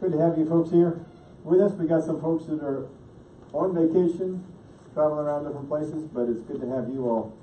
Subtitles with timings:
[0.00, 1.04] Good to have you folks here
[1.44, 1.72] with us.
[1.72, 2.88] We got some folks that are
[3.52, 4.42] on vacation,
[4.94, 7.36] traveling around different places, but it's good to have you all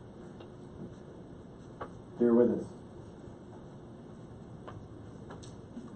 [2.18, 2.66] here with us.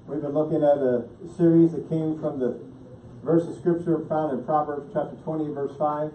[0.05, 2.59] We've been looking at a series that came from the
[3.23, 6.13] verse of scripture found in Proverbs chapter 20 verse 5.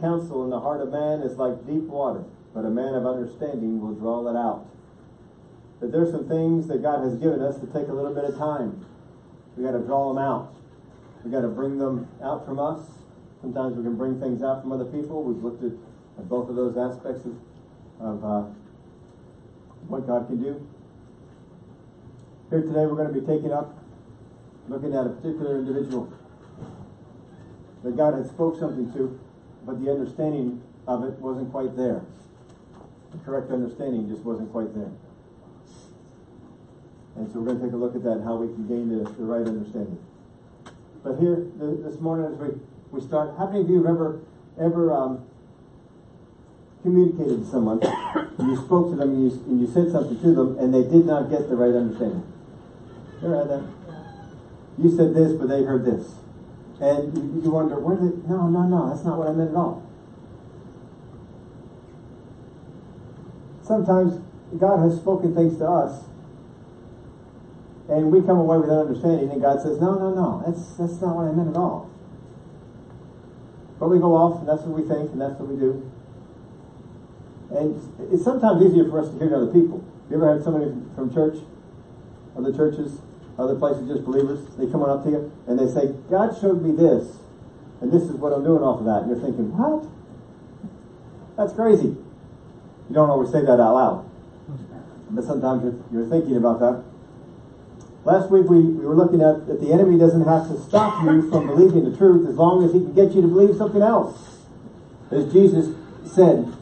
[0.00, 2.22] Counsel in the heart of man is like deep water,
[2.54, 4.64] but a man of understanding will draw it out.
[5.80, 8.38] That there's some things that God has given us to take a little bit of
[8.38, 8.86] time.
[9.56, 10.54] We got to draw them out.
[11.24, 12.80] We got to bring them out from us.
[13.40, 15.22] Sometimes we can bring things out from other people.
[15.22, 15.72] We've looked at,
[16.28, 17.34] both of those aspects of,
[18.00, 18.42] of uh,
[19.88, 20.64] what God can do.
[22.50, 23.76] Here today we're going to be taking up,
[24.68, 26.12] looking at a particular individual
[27.82, 29.18] that God had spoke something to,
[29.66, 32.02] but the understanding of it wasn't quite there.
[33.10, 34.90] The correct understanding just wasn't quite there.
[37.16, 38.88] And so we're going to take a look at that and how we can gain
[38.88, 39.98] the, the right understanding.
[41.04, 44.20] But here, this morning, as we, we start, how many of you have ever,
[44.58, 45.26] ever um,
[46.82, 47.80] communicated to someone,
[48.38, 51.04] you spoke to them, and you, and you said something to them, and they did
[51.04, 52.24] not get the right understanding?
[53.20, 53.64] You ever had that?
[54.78, 56.14] You said this, but they heard this.
[56.80, 59.56] And you, you wonder, where did, no, no, no, that's not what I meant at
[59.56, 59.86] all.
[63.62, 64.20] Sometimes
[64.58, 66.04] God has spoken things to us
[67.92, 70.96] and we come away with that understanding, and God says, no, no, no, that's, that's
[71.04, 71.90] not what I meant at all.
[73.78, 75.84] But we go off, and that's what we think, and that's what we do.
[77.52, 77.76] And
[78.08, 79.84] it's sometimes easier for us to hear than other people.
[80.08, 81.36] You ever had somebody from church,
[82.32, 83.02] other churches,
[83.36, 86.64] other places, just believers, they come on up to you, and they say, God showed
[86.64, 87.20] me this,
[87.84, 89.04] and this is what I'm doing off of that.
[89.04, 89.84] And you're thinking, what?
[91.36, 91.92] That's crazy.
[92.88, 94.10] You don't always say that out loud.
[95.10, 96.91] But sometimes you're thinking about that.
[98.04, 101.30] Last week we, we were looking at that the enemy doesn't have to stop you
[101.30, 104.40] from believing the truth as long as he can get you to believe something else.
[105.10, 106.52] As Jesus said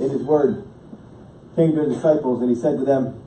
[0.00, 0.66] in his word,
[1.54, 3.22] came to his disciples and he said to them,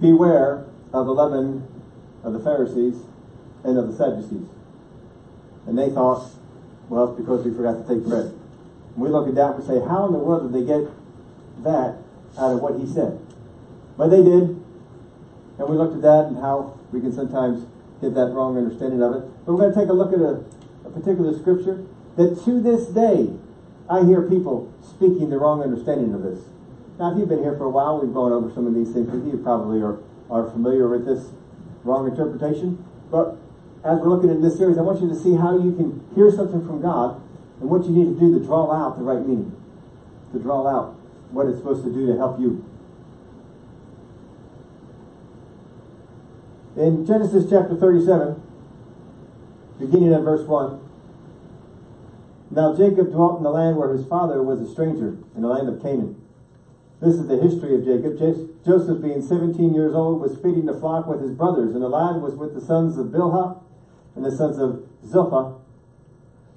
[0.00, 1.68] Beware of the leaven
[2.24, 2.96] of the Pharisees
[3.64, 4.48] and of the Sadducees.
[5.66, 6.30] And they thought,
[6.88, 8.26] well, it's because we forgot to take bread.
[8.94, 10.90] And we look at that and say, how in the world did they get
[11.62, 11.98] that
[12.38, 13.20] out of what he said?
[13.96, 14.59] But they did.
[15.60, 17.66] And we looked at that and how we can sometimes
[18.00, 19.44] get that wrong understanding of it.
[19.44, 20.40] But we're going to take a look at a,
[20.88, 21.84] a particular scripture
[22.16, 23.28] that to this day,
[23.84, 26.48] I hear people speaking the wrong understanding of this.
[26.98, 29.12] Now, if you've been here for a while, we've gone over some of these things
[29.12, 29.36] with you.
[29.36, 30.00] Probably are,
[30.30, 31.28] are familiar with this
[31.84, 32.82] wrong interpretation.
[33.10, 33.36] But
[33.84, 36.32] as we're looking at this series, I want you to see how you can hear
[36.32, 37.20] something from God
[37.60, 39.52] and what you need to do to draw out the right meaning,
[40.32, 40.96] to draw out
[41.30, 42.64] what it's supposed to do to help you.
[46.76, 48.40] In Genesis chapter 37,
[49.80, 50.80] beginning at verse 1,
[52.52, 55.68] Now Jacob dwelt in the land where his father was a stranger, in the land
[55.68, 56.14] of Canaan.
[57.00, 58.18] This is the history of Jacob.
[58.64, 62.22] Joseph, being 17 years old, was feeding the flock with his brothers, and the lad
[62.22, 63.58] was with the sons of Bilhah
[64.14, 65.58] and the sons of Zilpah,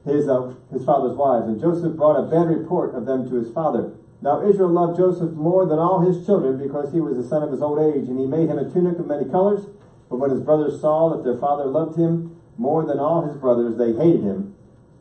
[0.06, 1.47] his, uh, his father's wives.
[1.47, 3.94] And Joseph brought a bad report of them to his father.
[4.22, 7.52] Now Israel loved Joseph more than all his children because he was the son of
[7.52, 9.66] his old age, and he made him a tunic of many colors.
[10.13, 13.78] But when his brothers saw that their father loved him more than all his brothers,
[13.78, 14.53] they hated him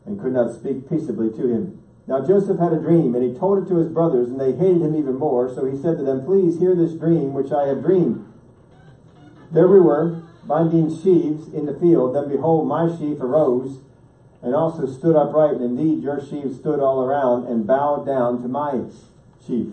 [0.07, 1.83] and could not speak peaceably to him.
[2.07, 4.81] Now Joseph had a dream, and he told it to his brothers, and they hated
[4.81, 5.53] him even more.
[5.53, 8.25] So he said to them, Please hear this dream which I have dreamed.
[9.51, 12.15] There we were, binding sheaves in the field.
[12.15, 13.81] Then behold, my sheaf arose
[14.41, 15.61] and also stood upright.
[15.61, 18.81] And indeed, your sheaves stood all around and bowed down to my
[19.45, 19.67] sheaf.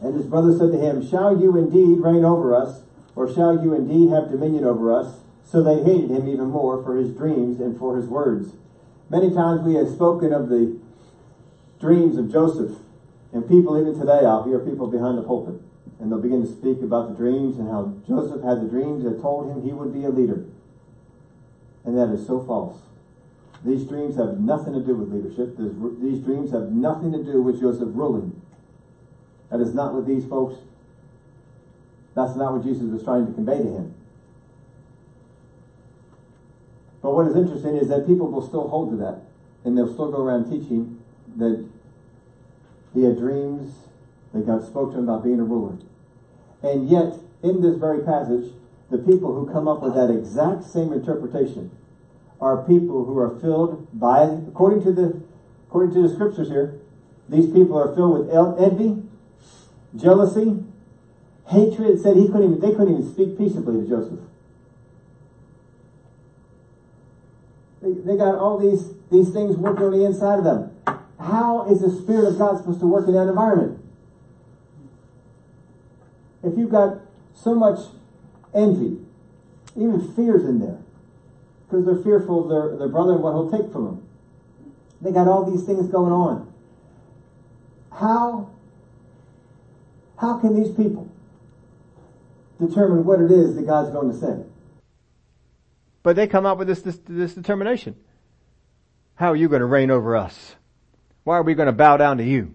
[0.00, 2.82] And his brother said to him, Shall you indeed reign over us?
[3.14, 5.20] Or shall you indeed have dominion over us?
[5.44, 8.54] So they hated him even more for his dreams and for his words.
[9.10, 10.78] Many times we have spoken of the
[11.78, 12.78] dreams of Joseph.
[13.32, 15.60] And people, even today, I'll hear people behind the pulpit.
[15.98, 19.20] And they'll begin to speak about the dreams and how Joseph had the dreams that
[19.20, 20.46] told him he would be a leader.
[21.84, 22.78] And that is so false.
[23.64, 25.56] These dreams have nothing to do with leadership.
[26.00, 28.40] These dreams have nothing to do with Joseph ruling.
[29.50, 30.56] That is not what these folks
[32.14, 33.94] that's not what Jesus was trying to convey to him.
[37.02, 39.22] But what is interesting is that people will still hold to that.
[39.64, 41.02] And they'll still go around teaching
[41.36, 41.64] that
[42.94, 43.72] he had dreams,
[44.32, 45.76] that God spoke to him about being a ruler.
[46.62, 48.52] And yet, in this very passage,
[48.90, 51.70] the people who come up with that exact same interpretation
[52.40, 55.22] are people who are filled by, according to the,
[55.68, 56.80] according to the scriptures here,
[57.28, 59.02] these people are filled with envy,
[59.96, 60.62] jealousy,
[61.52, 64.20] hatred said he couldn't even, they couldn't even speak peaceably to Joseph.
[67.82, 70.70] They, they got all these, these things working on the inside of them.
[71.20, 73.78] How is the Spirit of God supposed to work in that environment?
[76.42, 77.00] If you've got
[77.34, 77.78] so much
[78.54, 78.98] envy,
[79.76, 80.78] even fears in there,
[81.68, 84.08] because they're fearful of their, their brother and what he'll take from them.
[85.00, 86.52] They got all these things going on.
[87.92, 88.50] How,
[90.18, 91.11] how can these people
[92.66, 94.44] determine what it is that God's going to say?
[96.02, 97.96] But they come up with this, this, this determination.
[99.14, 100.56] How are you going to reign over us?
[101.24, 102.54] Why are we going to bow down to you?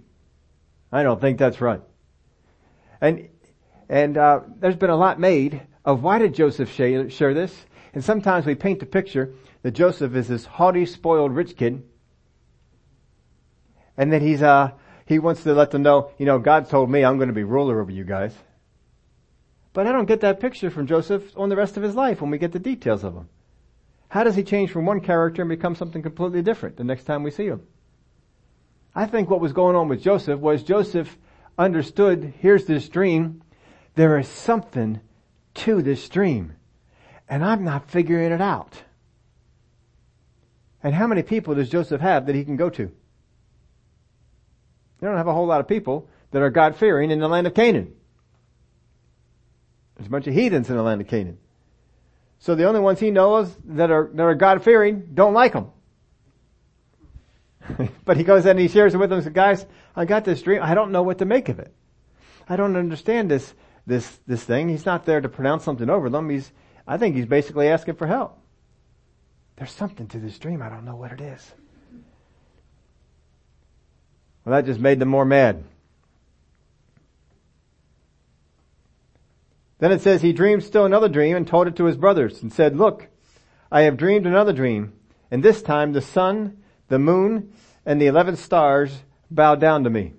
[0.92, 1.82] I don't think that's right.
[3.00, 3.30] And,
[3.88, 7.54] and, uh, there's been a lot made of why did Joseph share, share this?
[7.94, 9.34] And sometimes we paint the picture
[9.64, 11.84] that Joseph is this haughty, spoiled rich kid.
[13.96, 14.72] And that he's, uh,
[15.06, 17.44] he wants to let them know, you know, God told me I'm going to be
[17.44, 18.34] ruler over you guys.
[19.78, 22.32] But I don't get that picture from Joseph on the rest of his life when
[22.32, 23.30] we get the details of him.
[24.10, 27.22] How does he change from one character and become something completely different the next time
[27.22, 27.62] we see him?
[28.96, 31.16] I think what was going on with Joseph was Joseph
[31.60, 33.44] understood, here's this dream,
[33.94, 35.00] there is something
[35.54, 36.56] to this dream,
[37.30, 38.82] and I'm not figuring it out.
[40.82, 42.92] And how many people does Joseph have that he can go to?
[45.00, 47.46] They don't have a whole lot of people that are God fearing in the land
[47.46, 47.94] of Canaan.
[49.98, 51.40] There's a bunch of heathens in the land of Canaan.
[52.40, 55.68] So the only ones he knows that are, that are God fearing don't like him.
[58.06, 59.22] but he goes and he shares it with them.
[59.22, 59.66] Says, guys,
[59.96, 60.62] I got this dream.
[60.62, 61.74] I don't know what to make of it.
[62.48, 63.54] I don't understand this,
[63.88, 64.70] this, this thing.
[64.70, 66.30] He's not there to pronounce something over them.
[66.30, 66.52] He's,
[66.88, 68.40] I think he's basically asking for help.
[69.56, 70.62] There's something to this dream.
[70.62, 71.52] I don't know what it is.
[74.46, 75.64] Well, that just made them more mad.
[79.80, 82.52] Then it says he dreamed still another dream and told it to his brothers and
[82.52, 83.08] said, look,
[83.72, 84.94] I have dreamed another dream
[85.30, 86.58] and this time the sun,
[86.88, 87.54] the moon,
[87.86, 90.14] and the eleven stars bowed down to me.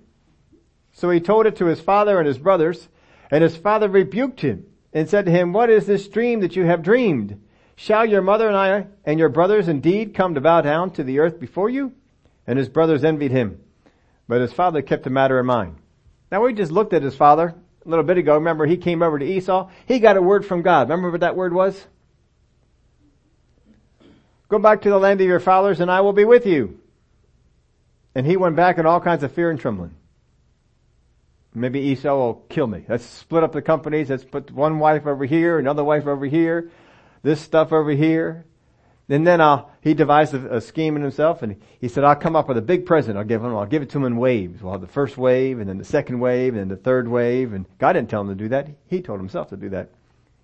[0.93, 2.87] So he told it to his father and his brothers
[3.31, 6.65] and his father rebuked him and said to him, what is this dream that you
[6.65, 7.41] have dreamed?
[7.75, 11.19] Shall your mother and I and your brothers indeed come to bow down to the
[11.19, 11.93] earth before you?
[12.45, 13.59] And his brothers envied him.
[14.27, 15.77] But his father kept the matter in mind.
[16.31, 19.17] Now we just looked at his father a little bit ago, remember he came over
[19.17, 19.69] to Esau.
[19.87, 20.89] He got a word from God.
[20.89, 21.85] Remember what that word was?
[24.49, 26.79] Go back to the land of your fathers and I will be with you.
[28.15, 29.95] And he went back in all kinds of fear and trembling.
[31.53, 32.85] Maybe Esau will kill me.
[32.87, 34.09] Let's split up the companies.
[34.09, 36.71] Let's put one wife over here, another wife over here,
[37.23, 38.45] this stuff over here.
[39.09, 42.35] And then uh, he devised a, a, scheme in himself, and he said, "I'll come
[42.35, 43.17] up with a big present.
[43.17, 43.55] I'll give him.
[43.55, 44.61] I'll give it to him in waves.
[44.61, 47.53] We'll have the first wave, and then the second wave, and then the third wave."
[47.53, 48.69] And God didn't tell him to do that.
[48.87, 49.89] He told himself to do that.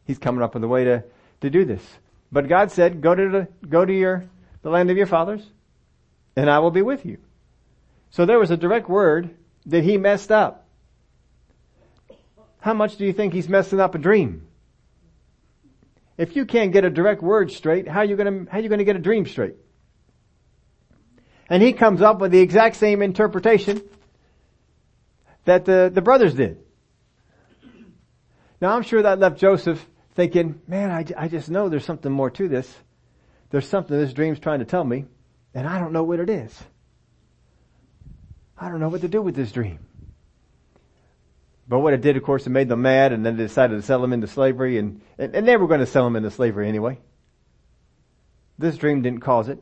[0.05, 1.03] He's coming up with a way to
[1.41, 1.83] to do this.
[2.31, 4.25] But God said, "Go to the go to your
[4.63, 5.45] the land of your fathers,
[6.35, 7.19] and I will be with you."
[8.09, 9.29] So there was a direct word
[9.67, 10.65] that he messed up.
[12.61, 14.47] How much do you think he's messing up a dream?
[16.17, 18.69] If you can't get a direct word straight, how are you gonna, how are you
[18.69, 19.55] gonna get a dream straight?
[21.49, 23.81] And he comes up with the exact same interpretation
[25.43, 26.57] that the, the brothers did.
[28.61, 29.85] Now I'm sure that left Joseph
[30.15, 32.73] thinking, man, I, I just know there's something more to this.
[33.49, 35.05] There's something this dream's trying to tell me,
[35.53, 36.57] and I don't know what it is.
[38.57, 39.79] I don't know what to do with this dream.
[41.67, 43.81] But what it did, of course, it made them mad and then they decided to
[43.81, 46.67] sell them into slavery and, and, and they were going to sell them into slavery
[46.67, 46.99] anyway.
[48.57, 49.61] This dream didn't cause it.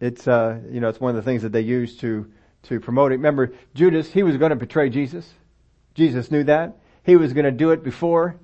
[0.00, 2.30] It's, uh, you know, it's one of the things that they used to,
[2.64, 3.16] to promote it.
[3.16, 5.28] Remember, Judas, he was going to betray Jesus.
[5.94, 6.76] Jesus knew that.
[7.02, 8.38] He was going to do it before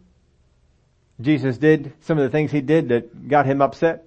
[1.21, 4.05] Jesus did some of the things he did that got him upset.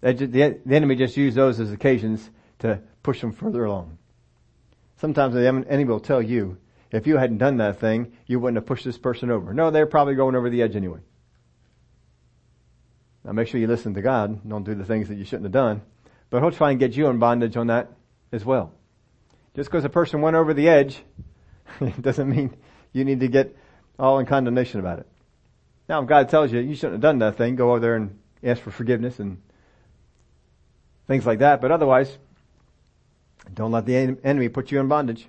[0.00, 2.30] The enemy just used those as occasions
[2.60, 3.98] to push him further along.
[4.98, 6.56] Sometimes the enemy will tell you,
[6.90, 9.52] if you hadn't done that thing, you wouldn't have pushed this person over.
[9.52, 11.00] No, they're probably going over the edge anyway.
[13.24, 14.48] Now make sure you listen to God.
[14.48, 15.82] Don't do the things that you shouldn't have done.
[16.30, 17.92] But he'll try and get you in bondage on that
[18.32, 18.72] as well.
[19.54, 21.02] Just because a person went over the edge,
[22.00, 22.56] doesn't mean
[22.92, 23.56] you need to get
[23.98, 25.06] all in condemnation about it.
[25.88, 28.18] Now if God tells you you shouldn't have done that thing, go over there and
[28.42, 29.42] ask for forgiveness and
[31.06, 31.60] things like that.
[31.60, 32.16] But otherwise,
[33.52, 35.26] don't let the enemy put you in bondage.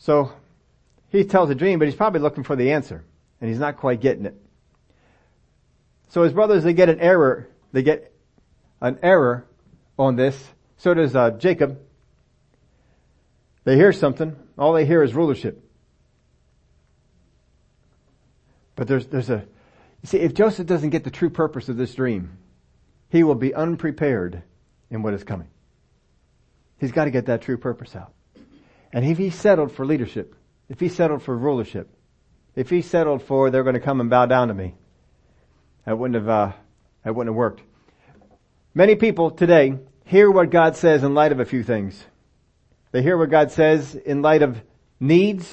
[0.00, 0.32] So
[1.08, 3.04] he tells a dream, but he's probably looking for the answer,
[3.40, 4.34] and he's not quite getting it.
[6.08, 7.48] So his brothers, they get an error.
[7.72, 8.12] They get
[8.80, 9.46] an error
[9.98, 10.36] on this.
[10.76, 11.78] So does uh, Jacob.
[13.64, 14.36] They hear something.
[14.58, 15.62] All they hear is rulership.
[18.74, 19.44] But there's there's a
[20.04, 22.38] See, if Joseph doesn't get the true purpose of this dream,
[23.10, 24.42] he will be unprepared
[24.90, 25.48] in what is coming.
[26.78, 28.12] He's got to get that true purpose out.
[28.92, 30.34] And if he settled for leadership,
[30.68, 31.88] if he settled for rulership,
[32.54, 34.74] if he settled for they're going to come and bow down to me,
[35.84, 36.52] that wouldn't have, uh,
[37.04, 37.62] that wouldn't have worked.
[38.74, 42.04] Many people today hear what God says in light of a few things.
[42.92, 44.60] They hear what God says in light of
[44.98, 45.52] needs,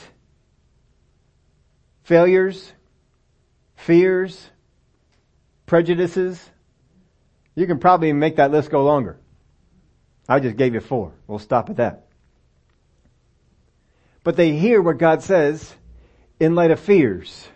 [2.04, 2.72] failures,
[3.76, 4.50] fears,
[5.66, 6.44] prejudices.
[7.56, 9.20] You can probably make that list go longer.
[10.28, 11.14] I just gave you four.
[11.28, 12.07] We'll stop at that.
[14.28, 15.74] But they hear what God says
[16.38, 17.48] in light of fears.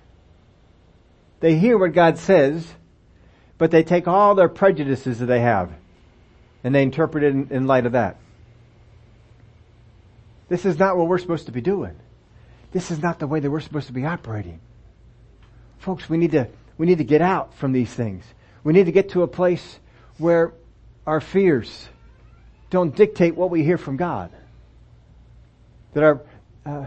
[1.42, 2.66] They hear what God says,
[3.58, 5.70] but they take all their prejudices that they have
[6.63, 8.16] and they interpret it in, in light of that.
[10.48, 11.94] This is not what we're supposed to be doing.
[12.72, 14.62] This is not the way that we're supposed to be operating.
[15.78, 16.48] Folks, we need to,
[16.78, 18.24] we need to get out from these things.
[18.63, 19.78] We need to get to a place
[20.20, 20.54] where
[21.06, 21.90] our fears
[22.70, 24.32] don't dictate what we hear from God.
[25.94, 26.22] That our,
[26.65, 26.86] uh,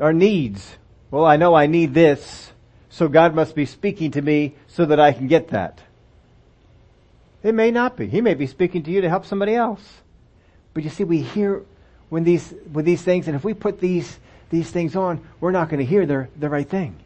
[0.00, 0.76] our needs,
[1.10, 2.52] well, I know I need this,
[2.88, 5.80] so God must be speaking to me so that I can get that.
[7.42, 8.06] It may not be.
[8.06, 9.82] He may be speaking to you to help somebody else.
[10.74, 11.62] But you see, we hear
[12.08, 14.18] when these, with these things, and if we put these,
[14.50, 16.96] these things on, we're not going to hear the, the right thing.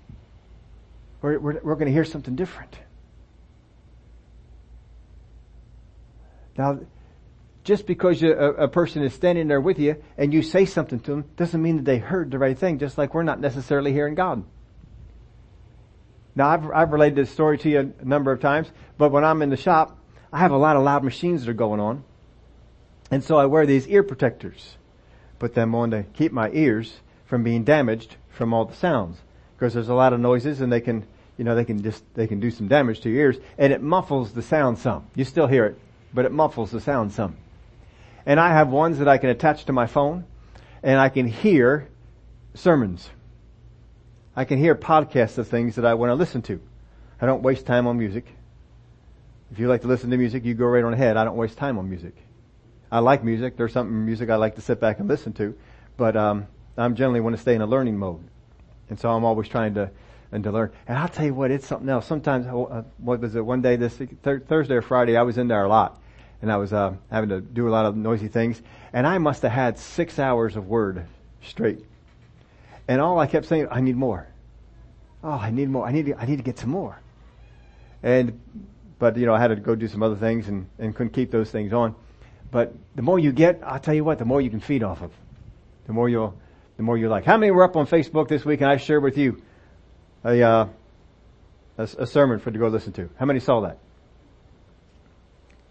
[1.22, 2.76] We're, we're, we're going to hear something different.
[6.58, 6.80] Now,
[7.66, 11.00] just because you, a, a, person is standing there with you and you say something
[11.00, 13.92] to them doesn't mean that they heard the right thing, just like we're not necessarily
[13.92, 14.44] hearing God.
[16.36, 19.42] Now, I've, I've related this story to you a number of times, but when I'm
[19.42, 19.98] in the shop,
[20.32, 22.04] I have a lot of loud machines that are going on.
[23.10, 24.76] And so I wear these ear protectors.
[25.40, 29.18] Put them on to keep my ears from being damaged from all the sounds.
[29.56, 31.04] Because there's a lot of noises and they can,
[31.36, 33.82] you know, they can just, they can do some damage to your ears and it
[33.82, 35.08] muffles the sound some.
[35.16, 35.80] You still hear it,
[36.14, 37.36] but it muffles the sound some.
[38.26, 40.24] And I have ones that I can attach to my phone
[40.82, 41.88] and I can hear
[42.54, 43.08] sermons.
[44.34, 46.60] I can hear podcasts of things that I want to listen to.
[47.20, 48.26] I don't waste time on music.
[49.50, 51.16] If you like to listen to music, you go right on ahead.
[51.16, 52.14] I don't waste time on music.
[52.90, 53.56] I like music.
[53.56, 55.56] There's some music I like to sit back and listen to,
[55.96, 58.22] but um, I'm generally want to stay in a learning mode,
[58.88, 59.90] and so I'm always trying to
[60.32, 60.72] and to learn.
[60.86, 62.06] And I'll tell you what, it's something else.
[62.06, 63.44] Sometimes, uh, what was it?
[63.44, 64.10] One day, this th-
[64.46, 66.00] Thursday or Friday, I was in there a lot,
[66.42, 68.60] and I was uh, having to do a lot of noisy things,
[68.92, 71.06] and I must have had six hours of word
[71.42, 71.84] straight,
[72.88, 74.26] and all I kept saying, I need more.
[75.22, 75.86] Oh, I need more.
[75.86, 77.00] I need to, I need to get some more.
[78.02, 78.40] And
[78.98, 81.30] but you know, I had to go do some other things and, and couldn't keep
[81.30, 81.94] those things on.
[82.50, 85.02] But the more you get, I'll tell you what, the more you can feed off
[85.02, 85.12] of.
[85.86, 86.34] The more you'll,
[86.76, 87.24] the more you like.
[87.24, 89.42] How many were up on Facebook this week and I shared with you
[90.24, 90.68] a, uh,
[91.78, 93.10] a, a sermon for to go listen to?
[93.18, 93.78] How many saw that?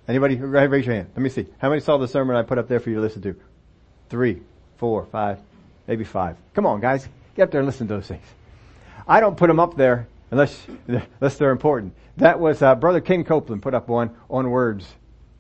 [0.08, 0.36] Anybody?
[0.36, 1.10] Raise your hand.
[1.16, 1.48] Let me see.
[1.58, 3.36] How many saw the sermon I put up there for you to listen to?
[4.10, 4.42] Three,
[4.78, 5.40] four, five,
[5.88, 6.38] maybe five.
[6.54, 7.08] Come on, guys.
[7.36, 8.26] Get up there and listen to those things.
[9.08, 11.96] I don't put them up there unless, unless they're important.
[12.18, 14.88] That was uh, Brother Ken Copeland put up one on words,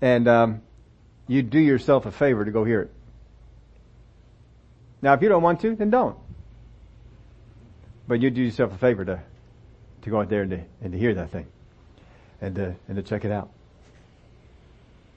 [0.01, 0.61] and um,
[1.27, 2.91] you do yourself a favor to go hear it.
[5.01, 6.17] Now, if you don't want to, then don't.
[8.07, 9.21] But you do yourself a favor to
[10.01, 11.47] to go out there and to, and to hear that thing,
[12.41, 13.49] and to and to check it out.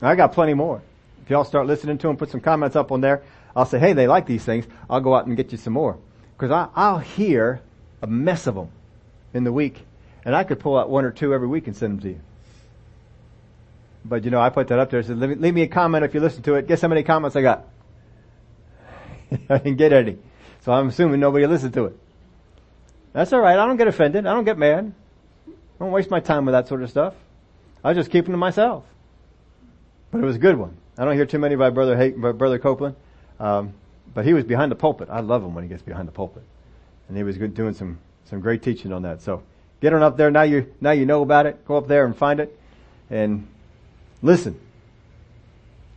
[0.01, 0.83] I got plenty more.
[1.23, 3.23] If y'all start listening to them, put some comments up on there.
[3.55, 4.67] I'll say, hey, they like these things.
[4.89, 5.99] I'll go out and get you some more
[6.37, 7.61] because I'll hear
[8.01, 8.71] a mess of them
[9.35, 9.85] in the week.
[10.25, 12.21] And I could pull out one or two every week and send them to you.
[14.05, 15.01] But you know, I put that up there.
[15.01, 16.67] I said, leave, leave me a comment if you listen to it.
[16.67, 17.67] Guess how many comments I got?
[19.51, 20.19] I didn't get any.
[20.61, 21.99] So I'm assuming nobody listened to it.
[23.13, 23.59] That's alright.
[23.59, 24.27] I don't get offended.
[24.27, 24.93] I don't get mad.
[25.49, 25.53] I
[25.85, 27.15] don't waste my time with that sort of stuff.
[27.83, 28.85] I was just keeping to myself.
[30.11, 30.77] But it was a good one.
[30.97, 32.97] I don't hear too many by Brother, Hay- by Brother Copeland.
[33.39, 33.75] Um,
[34.15, 35.09] but he was behind the pulpit.
[35.11, 36.43] I love him when he gets behind the pulpit.
[37.09, 37.99] And he was good, doing some
[38.29, 39.23] some great teaching on that.
[39.23, 39.43] So
[39.81, 40.31] get on up there.
[40.31, 41.65] Now you, now you know about it.
[41.67, 42.59] Go up there and find it
[43.11, 43.49] and
[44.23, 44.59] listen.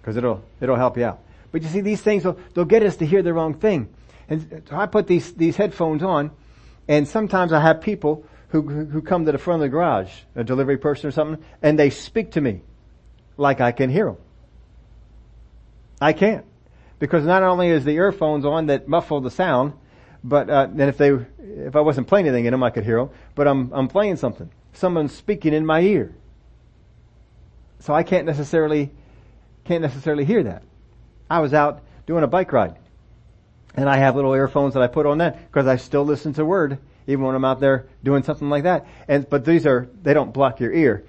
[0.04, 1.20] Cause it'll, it'll help you out.
[1.52, 3.94] But you see, these things, will, they'll get us to hear the wrong thing.
[4.30, 6.32] And so I put these, these headphones on
[6.88, 10.44] and sometimes I have people who, who come to the front of the garage, a
[10.44, 12.62] delivery person or something, and they speak to me
[13.42, 14.18] like I can hear them.
[16.00, 16.46] I can't.
[17.00, 19.74] Because not only is the earphones on that muffle the sound,
[20.24, 22.98] but uh, and if they if I wasn't playing anything in them, I could hear
[22.98, 23.10] them.
[23.36, 24.50] But I'm I'm playing something.
[24.74, 26.16] Someone's speaking in my ear,
[27.80, 28.92] so I can't necessarily
[29.66, 30.64] can't necessarily hear that.
[31.30, 32.78] I was out doing a bike ride,
[33.74, 36.46] and I have little earphones that I put on that because I still listen to
[36.46, 38.86] Word even when I'm out there doing something like that.
[39.08, 41.04] And, but these are, they don't block your ear.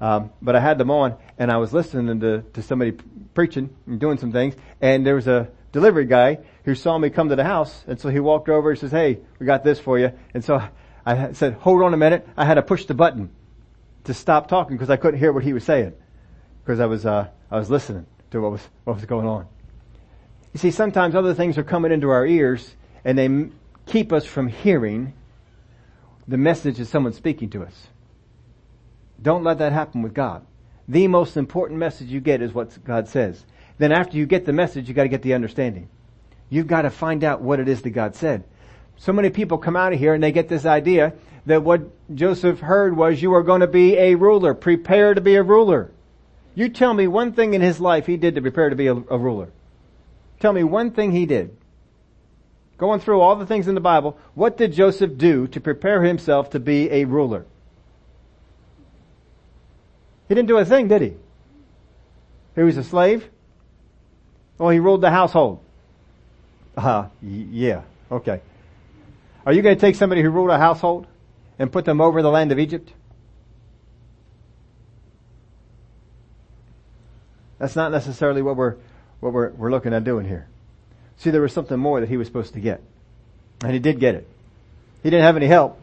[0.00, 2.92] Um, but I had them on and I was listening to, to somebody
[3.34, 7.28] preaching and doing some things and there was a delivery guy who saw me come
[7.28, 9.98] to the house and so he walked over and says, hey, we got this for
[9.98, 10.12] you.
[10.34, 10.62] And so
[11.04, 12.28] I said, hold on a minute.
[12.36, 13.30] I had to push the button
[14.04, 15.94] to stop talking because I couldn't hear what he was saying
[16.64, 19.46] because I was, uh, I was listening to what was, what was going on.
[20.52, 22.74] You see, sometimes other things are coming into our ears
[23.04, 23.50] and they
[23.86, 25.14] keep us from hearing
[26.26, 27.88] the message that someone's speaking to us.
[29.20, 30.46] Don't let that happen with God.
[30.86, 33.44] The most important message you get is what God says.
[33.78, 35.88] Then after you get the message, you gotta get the understanding.
[36.48, 38.44] You've gotta find out what it is that God said.
[38.96, 41.14] So many people come out of here and they get this idea
[41.46, 41.82] that what
[42.14, 44.54] Joseph heard was you are going to be a ruler.
[44.54, 45.90] Prepare to be a ruler.
[46.54, 48.94] You tell me one thing in his life he did to prepare to be a,
[48.94, 49.50] a ruler.
[50.40, 51.56] Tell me one thing he did.
[52.76, 56.50] Going through all the things in the Bible, what did Joseph do to prepare himself
[56.50, 57.46] to be a ruler?
[60.28, 61.14] He didn't do a thing, did he?
[62.54, 63.28] He was a slave?
[64.58, 65.60] Well, he ruled the household.
[66.76, 68.40] Uh, yeah, okay.
[69.46, 71.06] Are you going to take somebody who ruled a household
[71.58, 72.92] and put them over the land of Egypt?
[77.58, 78.76] That's not necessarily what we're,
[79.20, 80.46] what we're, we're looking at doing here.
[81.16, 82.80] See, there was something more that he was supposed to get.
[83.62, 84.28] And he did get it.
[85.02, 85.80] He didn't have any help,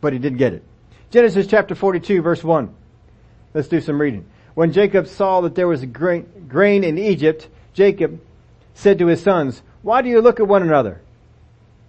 [0.00, 0.64] but he did get it.
[1.10, 2.74] Genesis chapter 42 verse 1.
[3.54, 4.26] Let's do some reading.
[4.54, 8.20] When Jacob saw that there was grain, in Egypt, Jacob
[8.74, 11.00] said to his sons, why do you look at one another?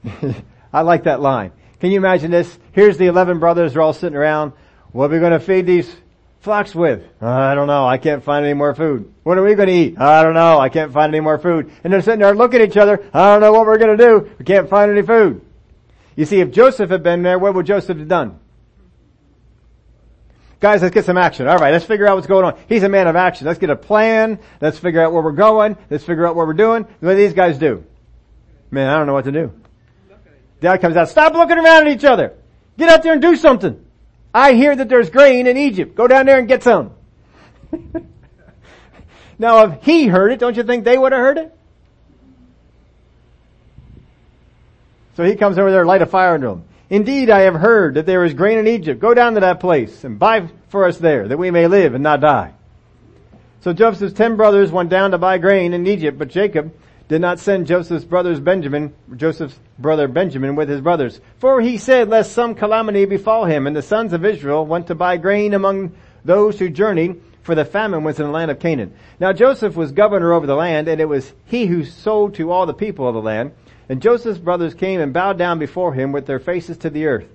[0.74, 1.51] I like that line.
[1.79, 2.58] Can you imagine this?
[2.72, 4.53] Here's the 11 brothers, they're all sitting around.
[4.91, 5.93] What are we going to feed these
[6.41, 7.03] flocks with?
[7.22, 7.88] I don't know.
[7.88, 9.13] I can't find any more food.
[9.24, 10.00] What are we going to eat?
[10.00, 10.60] I don't know.
[10.60, 11.72] I can't find any more food.
[11.84, 13.03] And they're sitting there looking at each other.
[13.13, 14.29] I don't know what we're going to do.
[14.38, 15.41] We can't find any food.
[16.15, 18.39] You see, if Joseph had been there, what would Joseph have done?
[20.63, 21.45] Guys, let's get some action.
[21.45, 22.58] All right, let's figure out what's going on.
[22.69, 23.45] He's a man of action.
[23.45, 24.39] Let's get a plan.
[24.62, 25.76] Let's figure out where we're going.
[25.89, 26.84] Let's figure out what we're doing.
[27.02, 27.84] What do these guys do?
[28.71, 29.52] Man, I don't know what to do.
[30.62, 32.38] Dad comes out, stop looking around at each other.
[32.78, 33.86] Get out there and do something.
[34.34, 35.95] I hear that there's grain in Egypt.
[35.95, 36.93] Go down there and get some.
[39.38, 41.54] now if he heard it, don't you think they would have heard it?
[45.17, 46.63] So he comes over there, light a fire under them.
[46.89, 49.00] Indeed, I have heard that there is grain in Egypt.
[49.00, 52.04] Go down to that place and buy for us there, that we may live and
[52.04, 52.54] not die.
[53.62, 56.74] So Joseph's ten brothers went down to buy grain in Egypt, but Jacob
[57.08, 61.19] did not send Joseph's brothers Benjamin, Joseph's brother Benjamin with his brothers.
[61.39, 63.67] For he said, lest some calamity befall him.
[63.67, 65.93] And the sons of Israel went to buy grain among
[66.26, 68.93] those who journeyed, for the famine was in the land of Canaan.
[69.19, 72.65] Now Joseph was governor over the land, and it was he who sold to all
[72.65, 73.52] the people of the land.
[73.93, 77.27] And Joseph's brothers came and bowed down before him with their faces to the earth.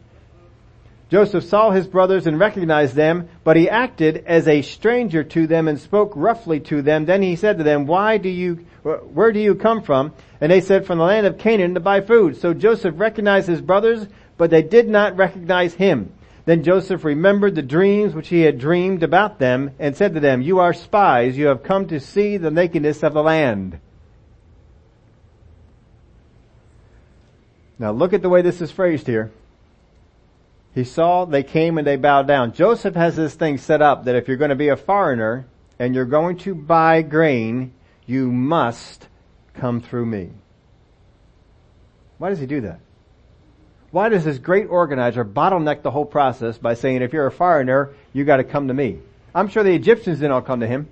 [1.09, 5.69] Joseph saw his brothers and recognized them, but he acted as a stranger to them
[5.69, 7.05] and spoke roughly to them.
[7.05, 10.13] Then he said to them, why do you, where do you come from?
[10.41, 12.37] And they said, from the land of Canaan to buy food.
[12.39, 16.13] So Joseph recognized his brothers, but they did not recognize him.
[16.45, 20.43] Then Joseph remembered the dreams which he had dreamed about them and said to them,
[20.43, 21.39] you are spies.
[21.39, 23.79] You have come to see the nakedness of the land.
[27.79, 29.31] Now look at the way this is phrased here.
[30.75, 32.53] He saw, they came and they bowed down.
[32.53, 35.47] Joseph has this thing set up that if you're going to be a foreigner
[35.79, 37.73] and you're going to buy grain,
[38.07, 39.09] you must
[39.55, 40.31] come through me.
[42.19, 42.81] Why does he do that?
[43.91, 47.91] Why does this great organizer bottleneck the whole process by saying if you're a foreigner,
[48.13, 48.99] you gotta come to me?
[49.35, 50.89] I'm sure the Egyptians didn't all come to him.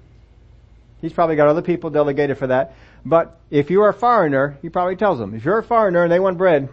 [1.01, 2.75] He's probably got other people delegated for that.
[3.07, 6.19] But if you're a foreigner, he probably tells them, if you're a foreigner and they
[6.19, 6.69] want bread,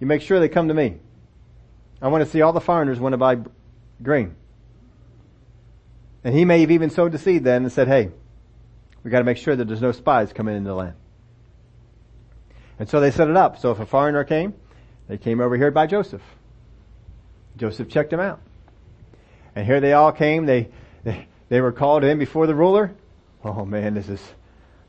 [0.00, 0.96] you make sure they come to me.
[2.02, 3.38] I want to see all the foreigners want to buy
[4.02, 4.34] grain.
[6.24, 8.10] And he may have even sowed the seed then and said, hey,
[9.04, 10.94] we got to make sure that there's no spies coming into the land.
[12.80, 13.60] And so they set it up.
[13.60, 14.54] So if a foreigner came,
[15.06, 16.22] they came over here by Joseph.
[17.56, 18.40] Joseph checked them out.
[19.54, 20.44] And here they all came.
[20.44, 20.70] They,
[21.04, 22.96] they, they were called in before the ruler.
[23.44, 24.20] Oh man, this is,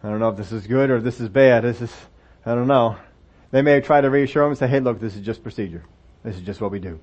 [0.04, 1.64] I don't know if this is good or if this is bad.
[1.64, 1.94] This is,
[2.46, 2.98] I don't know.
[3.52, 5.84] They may tried to reassure them and say, hey look, this is just procedure.
[6.24, 7.00] This is just what we do.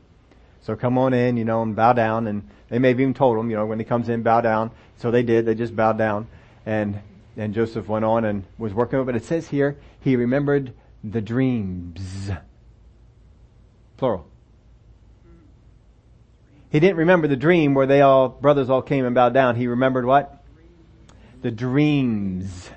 [0.63, 2.27] So come on in, you know, and bow down.
[2.27, 4.71] And they may have even told him, you know, when he comes in, bow down.
[4.97, 5.47] So they did.
[5.47, 6.27] They just bowed down.
[6.65, 7.01] And,
[7.37, 9.05] and Joseph went on and was working.
[9.05, 10.73] But it says here, he remembered
[11.05, 12.31] the dreams.
[13.97, 14.27] Plural.
[16.71, 19.57] He didn't remember the dream where they all, brothers all came and bowed down.
[19.57, 20.43] He remembered what?
[21.43, 22.71] The dreams.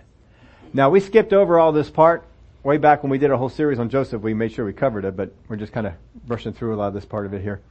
[0.73, 2.25] Now we skipped over all this part
[2.63, 5.05] way back when we did a whole series on Joseph, we made sure we covered
[5.05, 5.93] it, but we're just kind of
[6.25, 7.61] brushing through a lot of this part of it here.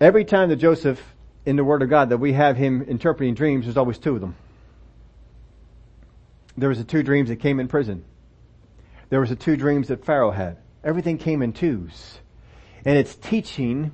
[0.00, 1.02] Every time that Joseph
[1.44, 4.20] in the Word of God that we have him interpreting dreams, there's always two of
[4.20, 4.34] them.
[6.56, 8.04] There was the two dreams that came in prison.
[9.10, 10.56] There was the two dreams that Pharaoh had.
[10.82, 12.18] Everything came in twos.
[12.84, 13.92] And it's teaching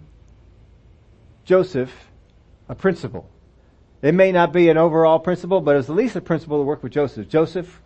[1.45, 1.93] Joseph
[2.69, 3.29] a principle.
[4.03, 6.83] It may not be an overall principle, but it's at least a principle to work
[6.83, 7.29] with Joseph.
[7.29, 7.81] Joseph,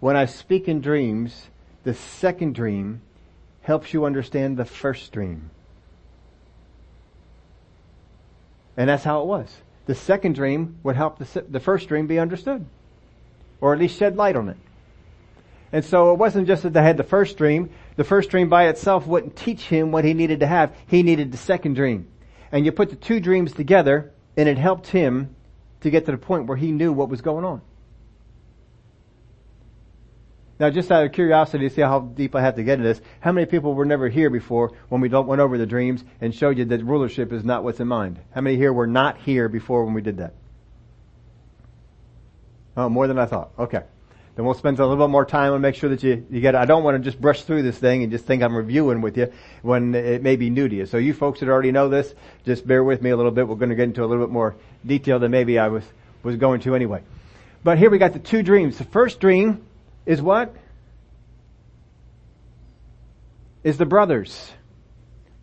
[0.00, 1.48] when I speak in dreams,
[1.84, 3.02] the second dream
[3.60, 5.50] helps you understand the first dream.
[8.78, 9.54] And that's how it was.
[9.84, 12.64] The second dream would help the, the first dream be understood.
[13.60, 14.56] Or at least shed light on it.
[15.72, 17.68] And so it wasn't just that they had the first dream.
[17.96, 20.74] The first dream by itself wouldn't teach him what he needed to have.
[20.86, 22.08] He needed the second dream.
[22.50, 25.34] And you put the two dreams together and it helped him
[25.80, 27.60] to get to the point where he knew what was going on.
[30.60, 33.00] Now, just out of curiosity to see how deep I have to get into this,
[33.20, 36.56] how many people were never here before when we went over the dreams and showed
[36.56, 38.20] you that rulership is not what's in mind?
[38.32, 40.34] How many here were not here before when we did that?
[42.76, 43.50] Oh, more than I thought.
[43.58, 43.82] Okay.
[44.38, 46.54] Then we'll spend a little bit more time and make sure that you, you get.
[46.54, 49.18] I don't want to just brush through this thing and just think I'm reviewing with
[49.18, 50.86] you when it may be new to you.
[50.86, 53.48] So you folks that already know this, just bear with me a little bit.
[53.48, 54.54] We're going to get into a little bit more
[54.86, 55.82] detail than maybe I was,
[56.22, 57.02] was going to anyway.
[57.64, 58.78] But here we got the two dreams.
[58.78, 59.66] The first dream
[60.06, 60.54] is what?
[63.64, 64.52] Is the brothers.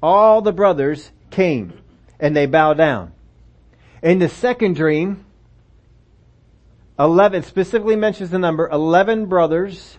[0.01, 1.81] All the brothers came
[2.17, 3.11] and they bow down.
[4.01, 5.24] In the second dream,
[6.97, 9.97] 11, specifically mentions the number, 11 brothers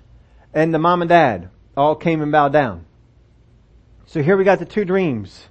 [0.55, 2.87] and the mom and dad all came and bowed down.
[4.07, 5.47] So here we got the two dreams.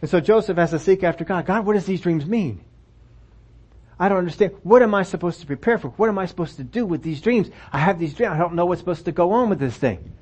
[0.00, 1.46] And so Joseph has to seek after God.
[1.46, 2.64] God, what does these dreams mean?
[3.98, 4.54] I don't understand.
[4.62, 5.88] What am I supposed to prepare for?
[5.90, 7.50] What am I supposed to do with these dreams?
[7.72, 8.32] I have these dreams.
[8.32, 10.12] I don't know what's supposed to go on with this thing.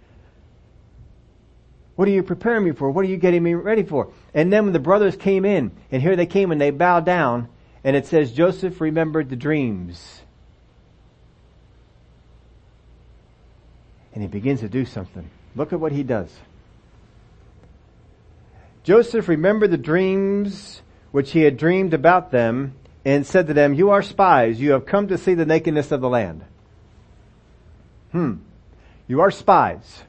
[1.95, 2.91] What are you preparing me for?
[2.91, 4.13] What are you getting me ready for?
[4.35, 7.49] And then when the brothers came in, and here they came and they bowed down,
[7.87, 10.23] and it says Joseph remembered the dreams.
[14.13, 15.31] And he begins to do something.
[15.55, 16.35] Look at what he does.
[18.83, 23.91] Joseph remembered the dreams which he had dreamed about them and said to them, you
[23.91, 24.61] are spies.
[24.61, 26.45] You have come to see the nakedness of the land.
[28.11, 28.39] Hmm.
[29.07, 30.03] You are spies.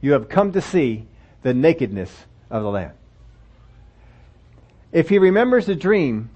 [0.00, 1.08] You have come to see
[1.42, 2.12] the nakedness
[2.48, 2.92] of the land.
[4.92, 6.30] If he remembers the dream,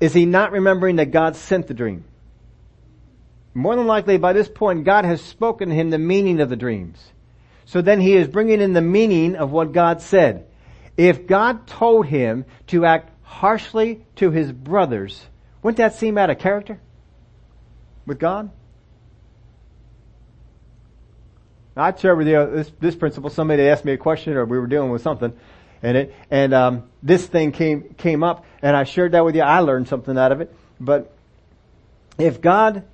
[0.00, 2.04] is he not remembering that God sent the dream?
[3.54, 6.56] More than likely by this point, God has spoken to him the meaning of the
[6.56, 7.12] dreams.
[7.66, 10.46] So then he is bringing in the meaning of what God said.
[10.96, 15.24] If God told him to act harshly to his brothers,
[15.62, 16.80] wouldn't that seem out of character
[18.06, 18.50] with God?
[21.76, 23.30] I'd share with you this, this principle.
[23.30, 25.32] Somebody asked me a question or we were dealing with something
[25.84, 29.42] and it, and, um, this thing came, came up and I shared that with you.
[29.42, 30.54] I learned something out of it.
[30.80, 31.12] But
[32.18, 32.84] if God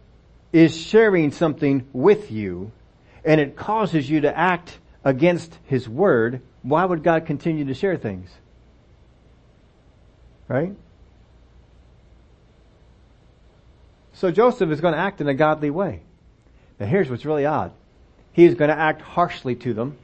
[0.52, 2.72] is sharing something with you
[3.24, 7.96] and it causes you to act against His Word, why would God continue to share
[7.96, 8.28] things?
[10.48, 10.74] Right?
[14.14, 16.00] So Joseph is going to act in a godly way.
[16.78, 17.72] Now here's what's really odd.
[18.32, 19.96] He is going to act harshly to them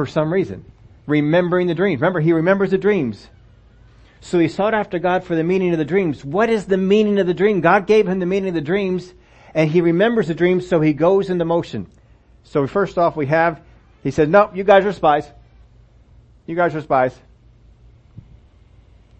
[0.00, 0.64] for some reason.
[1.06, 2.00] Remembering the dreams.
[2.00, 3.28] Remember, he remembers the dreams.
[4.22, 6.24] So he sought after God for the meaning of the dreams.
[6.24, 7.60] What is the meaning of the dream?
[7.60, 9.12] God gave him the meaning of the dreams
[9.54, 11.86] and he remembers the dreams so he goes into motion.
[12.44, 13.60] So first off we have,
[14.02, 15.28] he said, no, you guys are spies.
[16.46, 17.14] You guys are spies.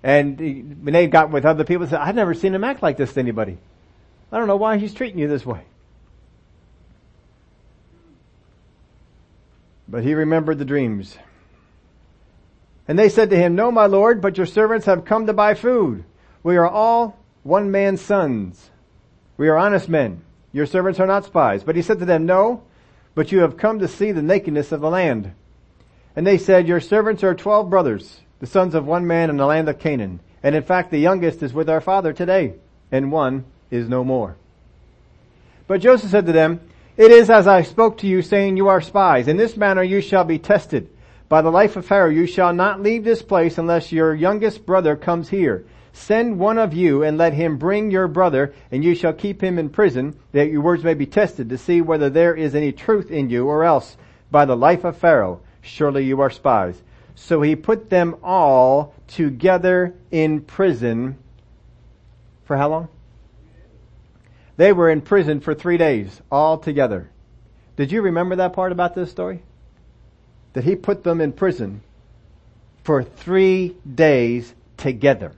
[0.03, 0.39] And
[0.83, 3.59] they got with other people, said, I've never seen him act like this to anybody.
[4.33, 5.61] I don't know why he's treating you this way.
[9.91, 11.19] But he remembered the dreams.
[12.87, 15.55] And they said to him, No, my lord, but your servants have come to buy
[15.55, 16.05] food.
[16.43, 18.71] We are all one man's sons.
[19.37, 20.23] We are honest men.
[20.53, 21.65] Your servants are not spies.
[21.65, 22.63] But he said to them, No,
[23.15, 25.33] but you have come to see the nakedness of the land.
[26.15, 29.47] And they said, Your servants are twelve brothers the sons of one man in the
[29.47, 30.19] land of Canaan.
[30.43, 32.55] And in fact, the youngest is with our father today,
[32.91, 34.37] and one is no more.
[35.67, 36.61] But Joseph said to them,
[37.01, 39.27] It is as I spoke to you, saying you are spies.
[39.27, 40.91] In this manner you shall be tested.
[41.31, 44.97] By the life of Pharaoh, you shall not leave this place unless your youngest brother
[44.97, 45.65] comes here.
[45.95, 49.59] Send one of you and let him bring your brother, and you shall keep him
[49.59, 53.11] in prison, that your words may be tested to see whether there is any truth
[53.11, 53.97] in you, or else,
[54.31, 56.83] by the life of Pharaoh, surely you are spies.
[57.15, 61.17] So he put them all together in prison
[62.45, 62.89] for how long?
[64.61, 67.09] They were in prison for three days, all together.
[67.77, 69.43] Did you remember that part about this story?
[70.53, 71.81] That he put them in prison
[72.85, 75.33] for three days together.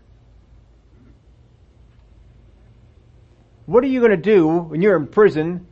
[3.66, 5.68] What are you going to do when you're in prison?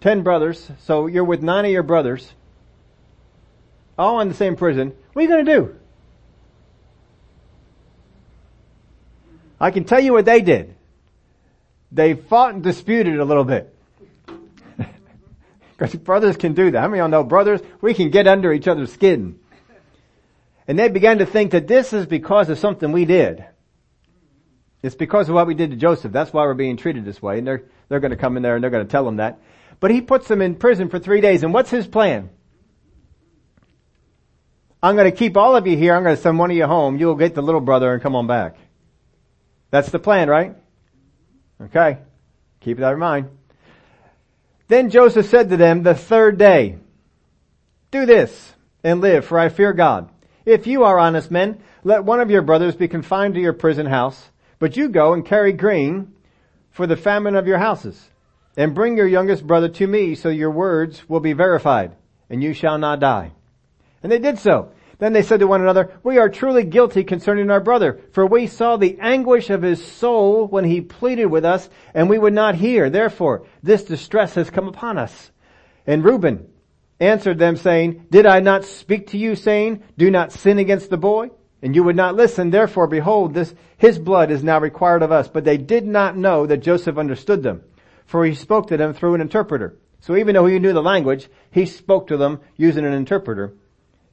[0.00, 2.32] Ten brothers, so you're with nine of your brothers,
[3.98, 4.92] all in the same prison.
[5.12, 5.76] What are you going to do?
[9.58, 10.73] I can tell you what they did.
[11.94, 13.74] They fought and disputed a little bit.
[15.76, 16.80] Because brothers can do that.
[16.80, 17.60] How many of y'all know brothers?
[17.80, 19.40] We can get under each other's skin.
[20.68, 23.44] And they began to think that this is because of something we did.
[24.84, 26.12] It's because of what we did to Joseph.
[26.12, 27.38] That's why we're being treated this way.
[27.38, 29.40] And they're, they're going to come in there and they're going to tell him that.
[29.80, 31.42] But he puts them in prison for three days.
[31.42, 32.30] And what's his plan?
[34.80, 35.94] I'm going to keep all of you here.
[35.94, 36.98] I'm going to send one of you home.
[36.98, 38.56] You'll get the little brother and come on back.
[39.70, 40.54] That's the plan, right?
[41.60, 41.98] Okay.
[42.60, 43.28] Keep that in mind.
[44.68, 46.78] Then Joseph said to them the third day,
[47.90, 50.08] do this and live, for I fear God.
[50.44, 53.86] If you are honest men, let one of your brothers be confined to your prison
[53.86, 56.12] house, but you go and carry grain
[56.70, 58.10] for the famine of your houses,
[58.56, 61.92] and bring your youngest brother to me, so your words will be verified,
[62.28, 63.30] and you shall not die.
[64.02, 64.72] And they did so.
[65.04, 68.46] Then they said to one another, we are truly guilty concerning our brother, for we
[68.46, 72.54] saw the anguish of his soul when he pleaded with us, and we would not
[72.54, 72.88] hear.
[72.88, 75.30] Therefore, this distress has come upon us.
[75.86, 76.48] And Reuben
[77.00, 80.96] answered them saying, Did I not speak to you saying, do not sin against the
[80.96, 81.28] boy?
[81.60, 82.48] And you would not listen.
[82.48, 85.28] Therefore, behold, this, his blood is now required of us.
[85.28, 87.60] But they did not know that Joseph understood them,
[88.06, 89.76] for he spoke to them through an interpreter.
[90.00, 93.52] So even though he knew the language, he spoke to them using an interpreter.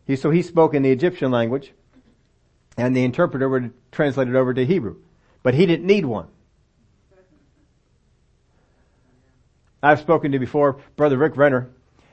[0.05, 1.73] He, so he spoke in the Egyptian language,
[2.77, 4.97] and the interpreter would translate it over to Hebrew.
[5.43, 6.27] But he didn't need one.
[9.83, 11.69] I've spoken to before, Brother Rick Renner.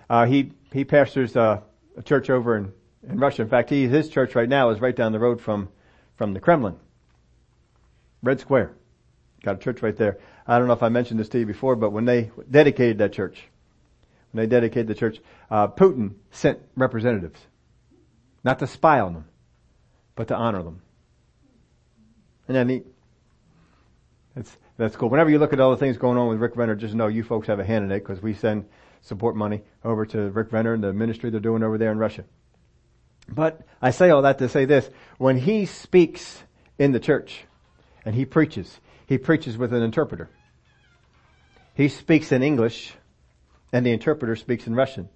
[0.09, 1.61] Uh, he he pastors uh,
[1.97, 2.73] a church over in,
[3.07, 3.43] in Russia.
[3.43, 5.69] In fact, he, his church right now is right down the road from
[6.17, 6.77] from the Kremlin,
[8.23, 8.73] Red Square.
[9.43, 10.19] Got a church right there.
[10.47, 13.13] I don't know if I mentioned this to you before, but when they dedicated that
[13.13, 13.45] church,
[14.33, 15.19] when they dedicated the church,
[15.51, 17.39] uh, Putin sent representatives
[18.45, 19.25] not to spy on them,
[20.15, 20.83] but to honor them.
[22.47, 22.87] And then neat?
[24.35, 25.11] That's, that's cool.
[25.11, 27.23] Whenever you look at all the things going on with Rick Renner, just know you
[27.23, 28.67] folks have a hand in it because we send
[29.03, 32.25] support money over to Rick Renner and the ministry they're doing over there in Russia.
[33.29, 34.89] But I say all that to say this.
[35.19, 36.43] When he speaks
[36.79, 37.45] in the church
[38.05, 40.31] and he preaches, he preaches with an interpreter.
[41.75, 42.95] He speaks in English
[43.73, 45.09] and the interpreter speaks in Russian.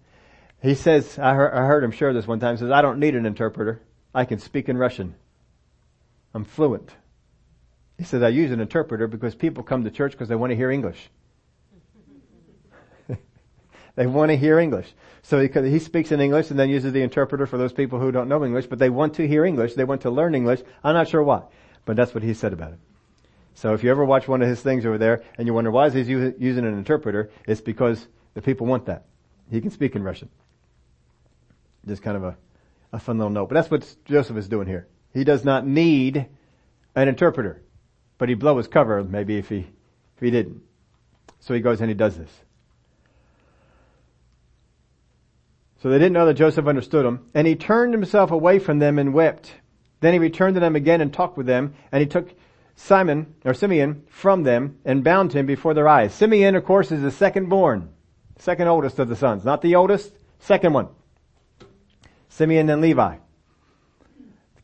[0.62, 3.26] He says, I heard, him share this one time, He says, I don't need an
[3.26, 3.82] interpreter.
[4.14, 5.16] I can speak in Russian.
[6.32, 6.90] I'm fluent.
[7.98, 10.56] He says, I use an interpreter because people come to church because they want to
[10.56, 11.10] hear English.
[13.96, 14.92] they want to hear English.
[15.22, 18.12] So he, he speaks in English and then uses the interpreter for those people who
[18.12, 19.74] don't know English, but they want to hear English.
[19.74, 20.60] They want to learn English.
[20.84, 21.42] I'm not sure why,
[21.84, 22.78] but that's what he said about it.
[23.54, 25.86] So if you ever watch one of his things over there and you wonder why
[25.86, 29.04] is he using an interpreter, it's because the people want that.
[29.50, 30.30] He can speak in Russian.
[31.86, 32.36] Just kind of a,
[32.92, 33.48] a fun little note.
[33.48, 34.88] But that's what Joseph is doing here.
[35.12, 36.26] He does not need
[36.94, 37.62] an interpreter,
[38.18, 39.66] but he'd blow his cover maybe if he,
[40.16, 40.62] if he didn't.
[41.40, 42.30] So he goes and he does this.
[45.82, 49.00] So they didn't know that Joseph understood them, and he turned himself away from them
[49.00, 49.52] and wept.
[49.98, 52.32] Then he returned to them again and talked with them, and he took
[52.76, 56.14] Simon, or Simeon, from them and bound him before their eyes.
[56.14, 57.88] Simeon, of course, is the second born,
[58.38, 59.44] second oldest of the sons.
[59.44, 60.88] Not the oldest, second one.
[62.32, 63.16] Simeon and Levi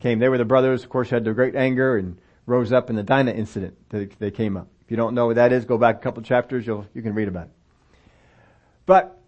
[0.00, 0.18] came.
[0.18, 3.02] They were the brothers, of course, had their great anger and rose up in the
[3.02, 3.76] Dinah incident.
[3.90, 4.68] They came up.
[4.84, 6.66] If you don't know what that is, go back a couple chapters.
[6.66, 7.52] You'll, you can read about it.
[8.86, 9.20] But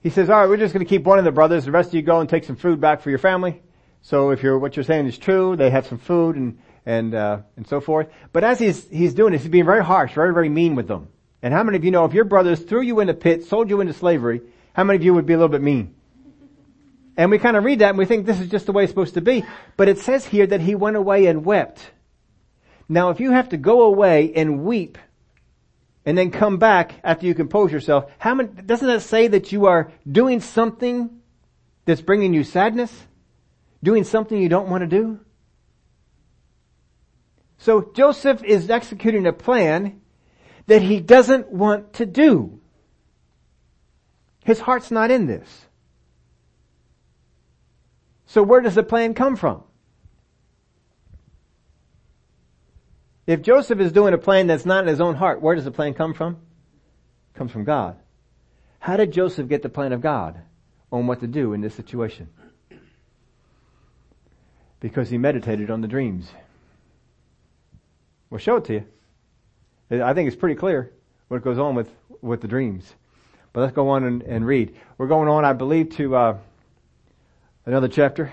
[0.00, 1.64] he says, all right, we're just going to keep one of the brothers.
[1.64, 3.60] The rest of you go and take some food back for your family.
[4.02, 7.38] So if you're, what you're saying is true, they have some food and, and, uh,
[7.56, 8.08] and so forth.
[8.32, 11.08] But as he's, he's doing this, he's being very harsh, very, very mean with them.
[11.42, 13.70] And how many of you know if your brothers threw you in a pit, sold
[13.70, 14.40] you into slavery,
[14.74, 15.94] how many of you would be a little bit mean?
[17.16, 18.90] And we kind of read that and we think this is just the way it's
[18.90, 19.44] supposed to be.
[19.76, 21.80] But it says here that he went away and wept.
[22.88, 24.98] Now if you have to go away and weep
[26.04, 29.66] and then come back after you compose yourself, how many, doesn't that say that you
[29.66, 31.20] are doing something
[31.84, 32.92] that's bringing you sadness?
[33.82, 35.20] Doing something you don't want to do?
[37.58, 40.00] So Joseph is executing a plan
[40.66, 42.60] that he doesn't want to do.
[44.44, 45.66] His heart's not in this.
[48.26, 49.62] So where does the plan come from?
[53.26, 55.70] If Joseph is doing a plan that's not in his own heart, where does the
[55.70, 56.34] plan come from?
[56.34, 57.96] It comes from God.
[58.80, 60.38] How did Joseph get the plan of God
[60.92, 62.28] on what to do in this situation?
[64.80, 66.28] Because he meditated on the dreams.
[68.28, 70.02] We'll show it to you.
[70.02, 70.92] I think it's pretty clear
[71.28, 72.94] what goes on with, with the dreams.
[73.54, 74.74] But let's go on and, and read.
[74.98, 76.38] We're going on, I believe, to uh,
[77.64, 78.32] another chapter.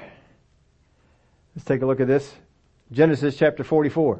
[1.56, 2.34] Let's take a look at this.
[2.92, 4.20] Genesis chapter 44.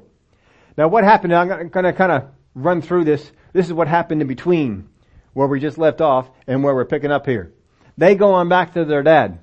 [0.78, 3.32] Now what happened, I'm going to kind of run through this.
[3.52, 4.90] This is what happened in between
[5.34, 7.52] where we just left off and where we're picking up here.
[7.98, 9.40] They go on back to their dad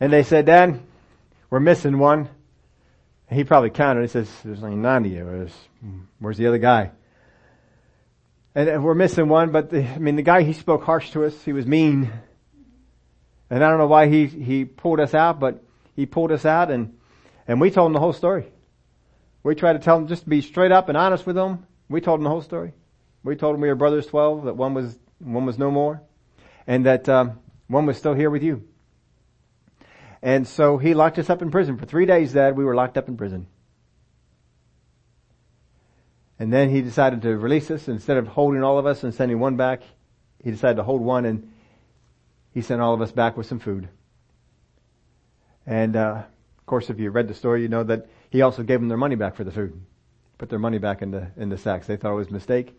[0.00, 0.80] and they said, Dad,
[1.50, 2.28] we're missing one.
[3.30, 4.02] He probably counted.
[4.02, 5.52] He says, there's only 90 of us.
[6.18, 6.90] Where's the other guy?
[8.56, 11.44] And we're missing one, but the, I mean, the guy, he spoke harsh to us.
[11.44, 12.10] He was mean.
[13.50, 15.62] And I don't know why he, he pulled us out, but
[15.94, 16.96] he pulled us out and,
[17.46, 18.46] and we told him the whole story.
[19.42, 21.66] We tried to tell him just to be straight up and honest with him.
[21.90, 22.72] We told him the whole story.
[23.22, 26.00] We told him we were brothers 12, that one was, one was no more,
[26.66, 27.38] and that, um,
[27.68, 28.66] one was still here with you.
[30.22, 31.76] And so he locked us up in prison.
[31.76, 33.48] For three days, Dad, we were locked up in prison.
[36.38, 37.88] And then he decided to release us.
[37.88, 39.82] Instead of holding all of us and sending one back,
[40.42, 41.52] he decided to hold one and
[42.52, 43.88] he sent all of us back with some food.
[45.66, 46.22] And, uh,
[46.58, 48.98] of course, if you read the story, you know that he also gave them their
[48.98, 49.80] money back for the food.
[50.38, 51.86] Put their money back in the, in the sacks.
[51.86, 52.74] They thought it was a mistake,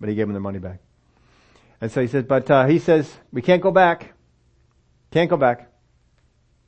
[0.00, 0.78] but he gave them their money back.
[1.80, 4.14] And so he says, but, uh, he says, we can't go back.
[5.10, 5.70] Can't go back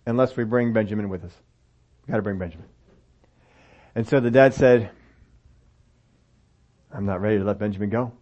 [0.06, 1.32] unless we bring Benjamin with us.
[2.06, 2.66] We gotta bring Benjamin.
[3.94, 4.90] And so the dad said,
[6.92, 8.12] I'm not ready to let Benjamin go.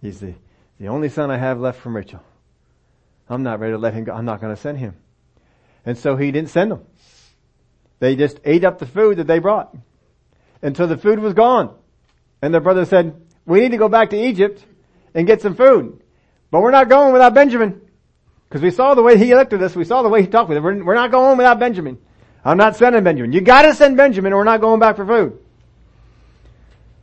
[0.00, 0.34] He's the,
[0.78, 2.22] the only son I have left from Rachel.
[3.28, 4.12] I'm not ready to let him go.
[4.12, 4.94] I'm not going to send him.
[5.84, 6.84] And so he didn't send them.
[7.98, 9.74] They just ate up the food that they brought
[10.62, 11.74] until the food was gone.
[12.42, 14.64] And their brother said, we need to go back to Egypt
[15.14, 16.02] and get some food.
[16.50, 17.80] But we're not going without Benjamin.
[18.48, 19.74] Because we saw the way he looked at us.
[19.74, 20.62] We saw the way he talked with us.
[20.62, 21.98] We're, we're not going without Benjamin.
[22.44, 23.32] I'm not sending Benjamin.
[23.32, 25.40] You gotta send Benjamin or we're not going back for food.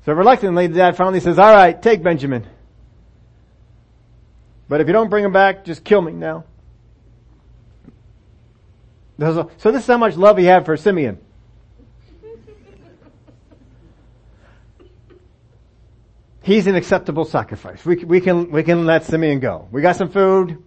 [0.05, 2.45] So reluctantly, the dad finally says, all right, take Benjamin.
[4.67, 6.45] But if you don't bring him back, just kill me now.
[9.19, 11.19] So this is how much love he had for Simeon.
[16.41, 17.85] He's an acceptable sacrifice.
[17.85, 19.69] We, we can, we can let Simeon go.
[19.71, 20.61] We got some food.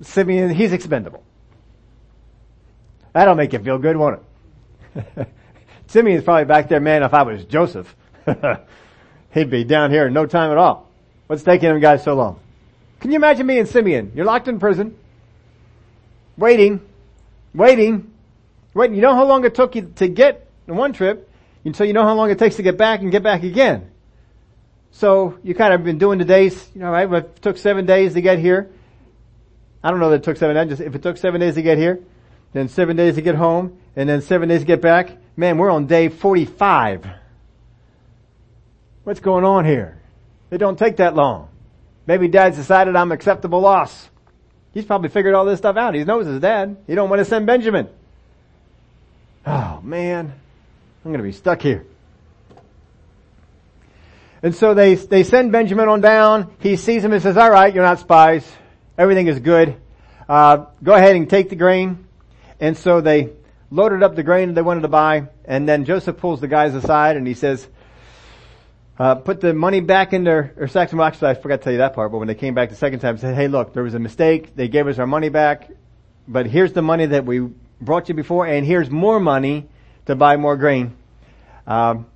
[0.00, 1.22] Simeon, he's expendable.
[3.12, 4.20] That'll make you feel good, won't
[4.96, 5.28] it?
[5.86, 7.94] Simeon's probably back there, man, if I was Joseph.
[9.32, 10.90] He'd be down here in no time at all.
[11.26, 12.40] What's taking him guys so long?
[13.00, 14.12] Can you imagine me and Simeon?
[14.14, 14.96] You're locked in prison,
[16.36, 16.80] waiting,
[17.54, 18.12] waiting,
[18.74, 18.96] waiting.
[18.96, 21.28] You know how long it took you to get in one trip
[21.64, 23.90] until you know how long it takes to get back and get back again.
[24.92, 27.10] So you kind of been doing the days, you know, right?
[27.10, 28.70] It took seven days to get here.
[29.82, 30.80] I don't know that it took seven days.
[30.80, 32.00] If it took seven days to get here,
[32.52, 35.16] then seven days to get home, and then seven days to get back.
[35.36, 37.21] Man, we're on day 45.
[39.04, 40.00] What's going on here?
[40.50, 41.48] It don't take that long.
[42.06, 44.08] Maybe dad's decided I'm acceptable loss.
[44.74, 45.94] He's probably figured all this stuff out.
[45.94, 46.76] He knows his dad.
[46.86, 47.88] He don't want to send Benjamin.
[49.46, 50.32] Oh man,
[51.04, 51.84] I'm going to be stuck here.
[54.42, 56.54] And so they, they send Benjamin on down.
[56.60, 58.50] He sees him and says, all right, you're not spies.
[58.98, 59.76] Everything is good.
[60.28, 62.06] Uh, go ahead and take the grain.
[62.60, 63.30] And so they
[63.70, 65.28] loaded up the grain they wanted to buy.
[65.44, 67.66] And then Joseph pulls the guys aside and he says,
[68.98, 70.68] uh, put the money back in their, or.
[70.74, 72.76] Well, actually, I forgot to tell you that part, but when they came back the
[72.76, 74.54] second time, said, hey, look, there was a mistake.
[74.54, 75.70] They gave us our money back,
[76.28, 77.48] but here's the money that we
[77.80, 79.68] brought you before, and here's more money
[80.06, 80.96] to buy more grain.
[81.66, 82.06] Um,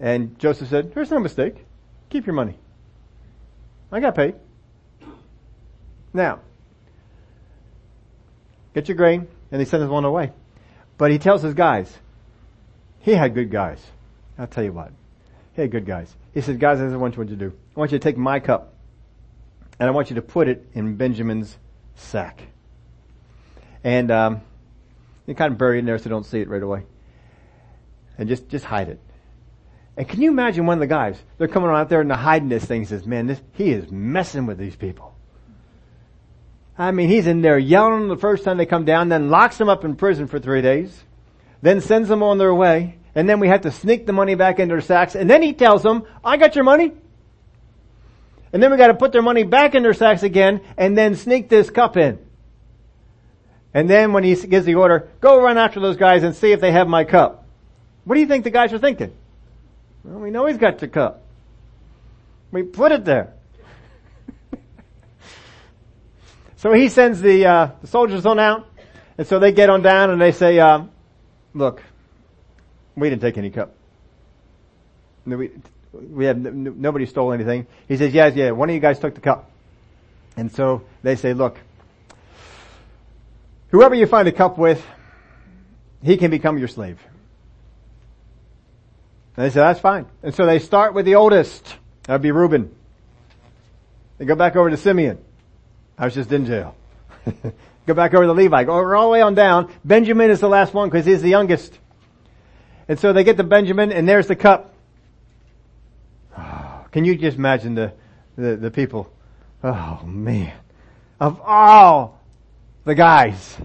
[0.00, 1.64] and Joseph said, there's no mistake.
[2.10, 2.56] Keep your money.
[3.90, 4.34] I got paid.
[6.14, 6.40] Now,
[8.74, 10.32] get your grain, and he sends one away.
[10.98, 11.92] But he tells his guys,
[13.00, 13.84] he had good guys.
[14.38, 14.92] I'll tell you what.
[15.54, 16.16] Hey, good guys.
[16.32, 17.52] He said, guys, this is what I want you to do.
[17.76, 18.72] I want you to take my cup
[19.78, 21.58] and I want you to put it in Benjamin's
[21.94, 22.42] sack.
[23.84, 24.40] And, um,
[25.26, 26.84] you kind of bury it in there so you don't see it right away.
[28.16, 28.98] And just, just hide it.
[29.94, 32.48] And can you imagine one of the guys, they're coming out there and they're hiding
[32.48, 32.80] this thing.
[32.80, 35.14] He says, man, this, he is messing with these people.
[36.78, 39.68] I mean, he's in there yelling the first time they come down, then locks them
[39.68, 41.04] up in prison for three days,
[41.60, 44.58] then sends them on their way, and then we have to sneak the money back
[44.58, 46.92] into their sacks, and then he tells them, I got your money.
[48.52, 51.48] And then we gotta put their money back in their sacks again, and then sneak
[51.48, 52.18] this cup in.
[53.74, 56.60] And then when he gives the order, go run after those guys and see if
[56.60, 57.46] they have my cup.
[58.04, 59.12] What do you think the guys are thinking?
[60.04, 61.22] Well, we know he's got the cup.
[62.50, 63.32] We put it there.
[66.56, 68.68] so he sends the, uh, the soldiers on out,
[69.16, 70.82] and so they get on down and they say, uh,
[71.54, 71.82] look,
[72.96, 73.74] we didn't take any cup.
[75.24, 75.50] We,
[75.92, 77.66] we have, nobody stole anything.
[77.88, 79.50] He says, yes, yeah, one of you guys took the cup.
[80.36, 81.58] And so they say, look,
[83.70, 84.84] whoever you find a cup with,
[86.02, 86.98] he can become your slave.
[89.36, 90.06] And they say, that's fine.
[90.22, 91.76] And so they start with the oldest.
[92.04, 92.74] That'd be Reuben.
[94.18, 95.18] They go back over to Simeon.
[95.96, 96.74] I was just in jail.
[97.86, 98.64] go back over to Levi.
[98.64, 99.72] Go all the way on down.
[99.84, 101.78] Benjamin is the last one because he's the youngest.
[102.88, 104.74] And so they get to Benjamin and there's the cup.
[106.36, 107.92] Ah, can you just imagine the,
[108.36, 109.12] the, the people?
[109.62, 110.52] Oh man.
[111.20, 112.20] Of all
[112.84, 113.56] the guys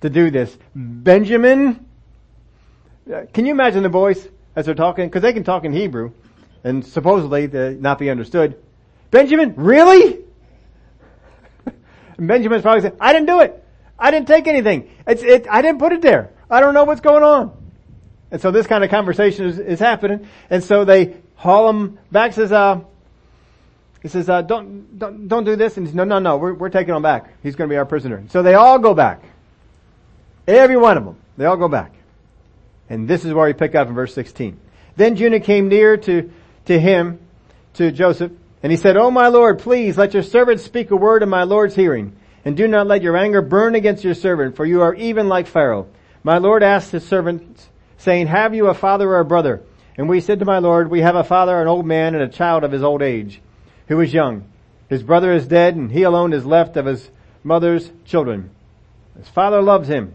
[0.00, 1.86] to do this, Benjamin,
[3.12, 5.08] uh, can you imagine the boys as they're talking?
[5.10, 6.12] Cause they can talk in Hebrew
[6.64, 7.46] and supposedly
[7.76, 8.56] not be understood.
[9.10, 10.24] Benjamin, really?
[12.18, 13.62] Benjamin's probably saying, I didn't do it.
[13.98, 14.90] I didn't take anything.
[15.06, 16.30] It's, it, I didn't put it there.
[16.50, 17.63] I don't know what's going on.
[18.34, 20.26] And so this kind of conversation is, is happening.
[20.50, 22.80] And so they haul him back, says, uh,
[24.02, 25.76] he says, uh, don't, don't, don't do this.
[25.76, 27.32] And he says, no, no, no, we're, we're taking him back.
[27.44, 28.24] He's going to be our prisoner.
[28.30, 29.22] So they all go back.
[30.48, 31.16] Every one of them.
[31.36, 31.92] They all go back.
[32.90, 34.58] And this is where we pick up in verse 16.
[34.96, 36.32] Then Judah came near to,
[36.64, 37.20] to him,
[37.74, 38.32] to Joseph,
[38.64, 41.44] and he said, Oh my Lord, please let your servant speak a word in my
[41.44, 44.94] Lord's hearing, and do not let your anger burn against your servant, for you are
[44.96, 45.86] even like Pharaoh.
[46.24, 47.68] My Lord asked his servants,
[48.04, 49.62] saying, Have you a father or a brother?
[49.96, 52.28] And we said to my Lord, We have a father, an old man, and a
[52.28, 53.40] child of his old age,
[53.88, 54.44] who is young.
[54.88, 57.10] His brother is dead, and he alone is left of his
[57.42, 58.50] mother's children.
[59.18, 60.14] His father loves him.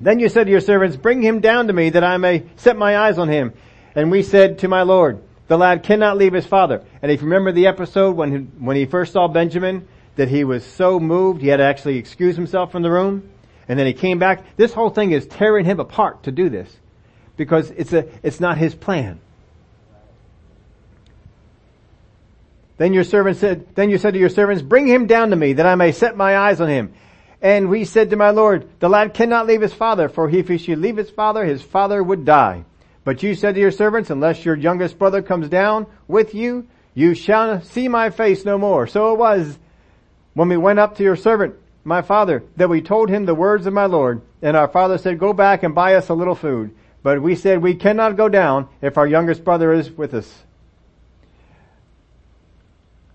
[0.00, 2.76] Then you said to your servants, Bring him down to me, that I may set
[2.76, 3.52] my eyes on him.
[3.94, 6.84] And we said to my Lord, the lad cannot leave his father.
[7.02, 10.44] And if you remember the episode when he, when he first saw Benjamin, that he
[10.44, 13.30] was so moved, he had to actually excuse himself from the room.
[13.66, 14.56] And then he came back.
[14.56, 16.70] This whole thing is tearing him apart to do this.
[17.38, 19.20] Because it's a, it's not his plan.
[22.76, 25.54] Then your servant said, then you said to your servants, bring him down to me
[25.54, 26.92] that I may set my eyes on him.
[27.40, 30.58] And we said to my Lord, the lad cannot leave his father, for if he
[30.58, 32.64] should leave his father, his father would die.
[33.04, 37.14] But you said to your servants, unless your youngest brother comes down with you, you
[37.14, 38.86] shall see my face no more.
[38.88, 39.56] So it was
[40.34, 43.66] when we went up to your servant, my father, that we told him the words
[43.66, 44.22] of my Lord.
[44.42, 46.74] And our father said, go back and buy us a little food.
[47.02, 50.42] But we said, we cannot go down if our youngest brother is with us.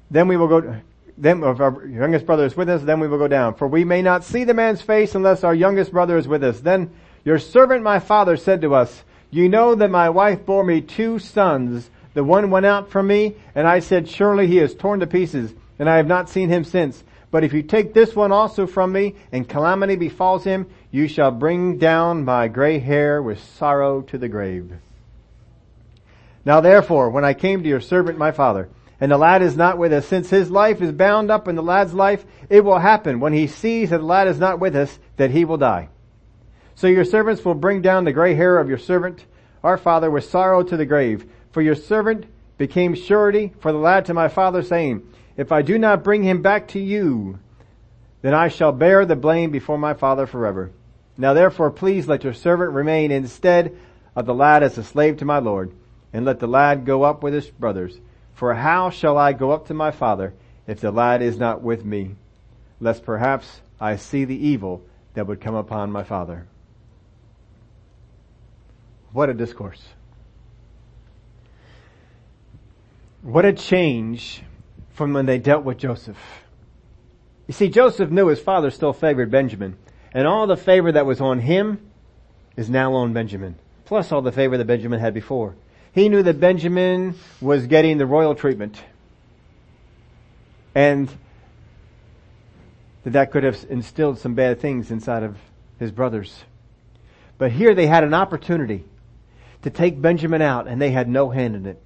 [0.09, 0.81] Then we will go,
[1.17, 3.55] then if our youngest brother is with us, then we will go down.
[3.55, 6.59] For we may not see the man's face unless our youngest brother is with us.
[6.59, 6.91] Then
[7.25, 11.17] your servant my father said to us, you know that my wife bore me two
[11.19, 11.89] sons.
[12.13, 15.51] The one went out from me, and I said, surely he is torn to pieces,
[15.79, 17.03] and I have not seen him since.
[17.31, 21.31] But if you take this one also from me, and calamity befalls him, you shall
[21.31, 24.71] bring down my gray hair with sorrow to the grave.
[26.45, 28.69] Now therefore, when I came to your servant my father,
[29.01, 31.63] and the lad is not with us, since his life is bound up in the
[31.63, 34.99] lad's life, it will happen when he sees that the lad is not with us,
[35.17, 35.89] that he will die.
[36.75, 39.25] So your servants will bring down the gray hair of your servant,
[39.63, 41.25] our father, with sorrow to the grave.
[41.53, 42.27] For your servant
[42.59, 46.43] became surety for the lad to my father, saying, If I do not bring him
[46.43, 47.39] back to you,
[48.21, 50.71] then I shall bear the blame before my father forever.
[51.17, 53.77] Now therefore please let your servant remain instead
[54.15, 55.71] of the lad as a slave to my Lord,
[56.11, 57.99] and let the lad go up with his brothers.
[58.33, 60.33] For how shall I go up to my father
[60.67, 62.15] if the lad is not with me,
[62.79, 64.81] lest perhaps I see the evil
[65.13, 66.47] that would come upon my father?
[69.11, 69.83] What a discourse.
[73.21, 74.43] What a change
[74.91, 76.17] from when they dealt with Joseph.
[77.47, 79.77] You see, Joseph knew his father still favored Benjamin,
[80.13, 81.79] and all the favor that was on him
[82.55, 83.55] is now on Benjamin,
[83.85, 85.55] plus all the favor that Benjamin had before.
[85.91, 88.81] He knew that Benjamin was getting the royal treatment,
[90.75, 91.09] and
[93.03, 95.37] that that could have instilled some bad things inside of
[95.79, 96.43] his brothers.
[97.37, 98.85] But here they had an opportunity
[99.63, 101.81] to take Benjamin out and they had no hand in it.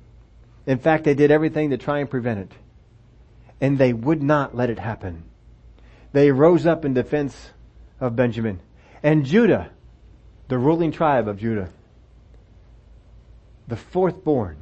[0.65, 2.51] In fact, they did everything to try and prevent it.
[3.61, 5.23] And they would not let it happen.
[6.13, 7.51] They rose up in defense
[7.99, 8.59] of Benjamin.
[9.03, 9.69] And Judah,
[10.47, 11.69] the ruling tribe of Judah,
[13.67, 14.57] the fourth born,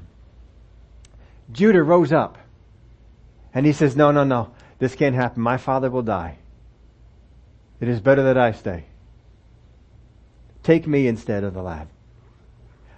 [1.52, 2.38] Judah rose up
[3.54, 5.42] and he says, no, no, no, this can't happen.
[5.42, 6.38] My father will die.
[7.80, 8.86] It is better that I stay.
[10.64, 11.88] Take me instead of the lad.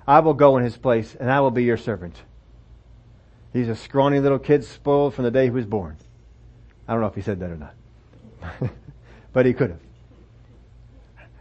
[0.08, 2.16] I will go in his place and I will be your servant.
[3.52, 5.98] He's a scrawny little kid spoiled from the day he was born.
[6.88, 7.74] I don't know if he said that or not.
[9.34, 9.80] but he could have.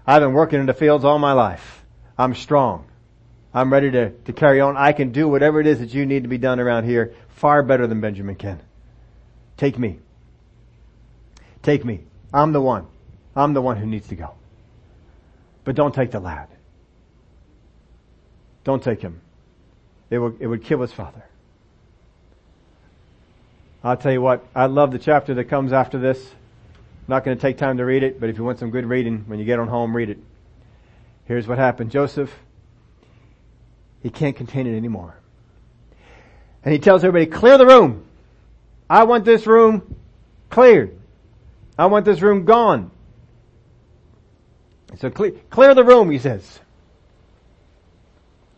[0.06, 1.84] I've been working in the fields all my life.
[2.16, 2.86] I'm strong.
[3.52, 4.76] I'm ready to, to carry on.
[4.76, 7.62] I can do whatever it is that you need to be done around here far
[7.62, 8.60] better than Benjamin can.
[9.56, 9.98] Take me.
[11.62, 12.04] Take me.
[12.32, 12.86] I'm the one.
[13.34, 14.34] I'm the one who needs to go.
[15.64, 16.48] But don't take the lad.
[18.62, 19.20] Don't take him.
[20.10, 21.24] It would, it would kill his father.
[23.82, 26.24] I'll tell you what, I love the chapter that comes after this.
[27.08, 29.24] Not going to take time to read it, but if you want some good reading,
[29.26, 30.18] when you get on home, read it.
[31.26, 31.90] Here's what happened.
[31.90, 32.32] Joseph,
[34.02, 35.16] he can't contain it anymore.
[36.64, 38.04] And he tells everybody, clear the room.
[38.90, 39.96] I want this room
[40.50, 40.96] cleared.
[41.78, 42.90] I want this room gone.
[44.98, 46.60] So clear, clear the room, he says.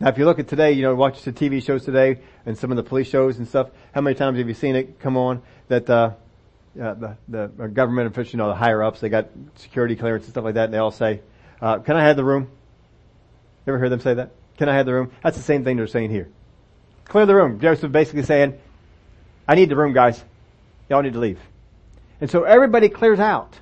[0.00, 2.70] Now if you look at today, you know, watch the TV shows today and some
[2.70, 5.42] of the police shows and stuff, how many times have you seen it come on
[5.68, 6.12] that, uh,
[6.80, 10.32] uh, the, the government officials, you know, the higher ups, they got security clearance and
[10.32, 11.20] stuff like that, and they all say,
[11.60, 12.48] uh, can I have the room?
[13.66, 14.30] Ever heard them say that?
[14.56, 15.12] Can I have the room?
[15.22, 16.28] That's the same thing they're saying here.
[17.04, 17.60] Clear the room.
[17.60, 18.58] Joseph basically saying,
[19.46, 20.22] I need the room, guys.
[20.88, 21.40] Y'all need to leave.
[22.20, 23.58] And so everybody clears out.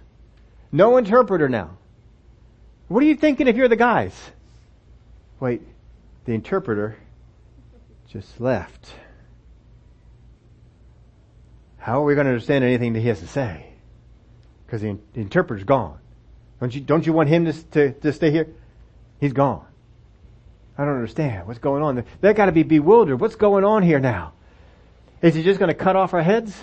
[0.73, 1.77] No interpreter now.
[2.89, 4.15] What are you thinking if you're the guys?
[5.41, 5.63] Wait,
[6.25, 6.97] the interpreter
[8.09, 8.95] just left.
[11.87, 13.65] How are we going to understand anything that he has to say?
[14.67, 16.01] Because the, the, interpreter's gone.
[16.59, 18.49] Don't you, don't you want him to, to, to stay here?
[19.21, 19.65] He's gone.
[20.77, 21.47] I don't understand.
[21.47, 22.05] What's going on?
[22.21, 23.21] They've got to be bewildered.
[23.21, 24.33] What's going on here now?
[25.23, 26.61] Is he just going to cut off our heads?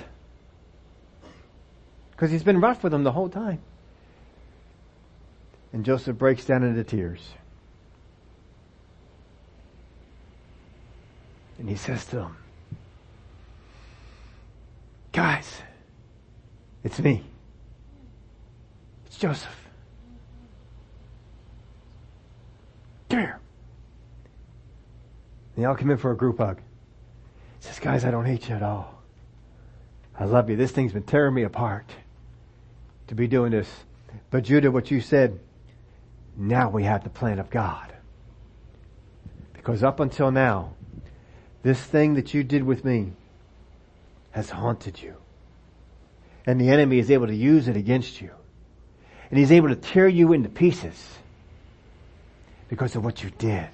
[2.11, 3.61] Because he's been rough with them the whole time.
[5.71, 7.21] And Joseph breaks down into tears.
[11.59, 12.42] And he says to them,
[15.13, 15.61] Guys,
[16.83, 17.23] it's me.
[19.05, 19.69] It's Joseph.
[23.09, 23.39] Come here.
[25.55, 26.57] They all come in for a group hug.
[27.59, 29.03] He says, guys, I don't hate you at all.
[30.19, 30.55] I love you.
[30.55, 31.85] This thing's been tearing me apart
[33.07, 33.69] to be doing this.
[34.31, 35.39] But Judah, what you said,
[36.35, 37.93] now we have the plan of God.
[39.53, 40.73] Because up until now,
[41.61, 43.13] this thing that you did with me
[44.33, 45.15] has haunted you.
[46.45, 48.31] And the enemy is able to use it against you.
[49.29, 51.17] And he's able to tear you into pieces
[52.67, 53.69] because of what you did.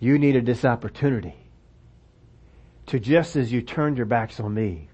[0.00, 1.36] You needed this opportunity
[2.86, 4.88] to just as you turned your backs on me,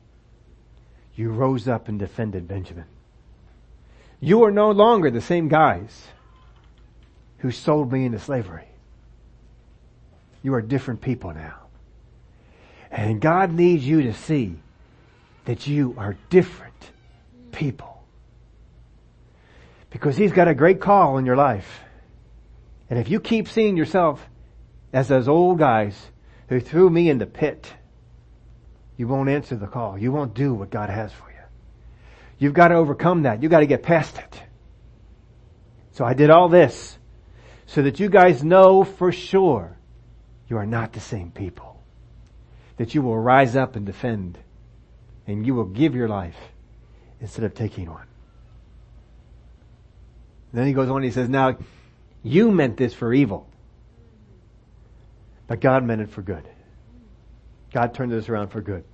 [1.15, 2.85] you rose up and defended Benjamin.
[4.21, 6.07] You are no longer the same guys
[7.39, 8.69] who sold me into slavery.
[10.43, 11.60] You are different people now.
[12.91, 14.57] And God needs you to see
[15.45, 16.91] that you are different
[17.53, 18.03] people.
[19.91, 21.81] Because He's got a great call in your life.
[22.89, 24.29] And if you keep seeing yourself
[24.93, 25.97] as those old guys
[26.49, 27.73] who threw me in the pit,
[28.97, 29.97] you won't answer the call.
[29.97, 31.37] You won't do what God has for you.
[32.39, 33.43] You've got to overcome that.
[33.43, 34.43] You've got to get past it.
[35.93, 36.99] So I did all this
[37.67, 39.77] so that you guys know for sure
[40.49, 41.70] you are not the same people.
[42.81, 44.39] That you will rise up and defend
[45.27, 46.39] and you will give your life
[47.21, 48.07] instead of taking one.
[50.55, 51.59] then he goes on and he says, now
[52.23, 53.47] you meant this for evil,
[55.47, 56.49] but God meant it for good.
[57.71, 58.85] God turned this around for good.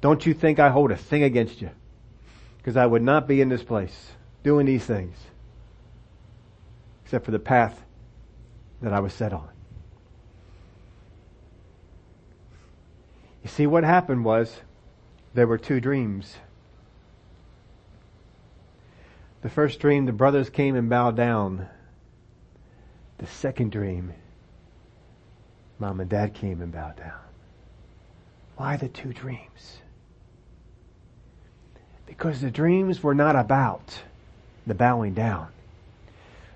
[0.00, 1.70] Don't you think I hold a thing against you?
[2.58, 4.12] Because I would not be in this place
[4.44, 5.16] doing these things
[7.04, 7.82] except for the path
[8.80, 9.48] that I was set on.
[13.44, 14.62] You see, what happened was
[15.34, 16.36] there were two dreams.
[19.42, 21.68] The first dream, the brothers came and bowed down.
[23.18, 24.14] The second dream,
[25.78, 27.20] mom and dad came and bowed down.
[28.56, 29.78] Why the two dreams?
[32.06, 34.02] Because the dreams were not about
[34.66, 35.48] the bowing down.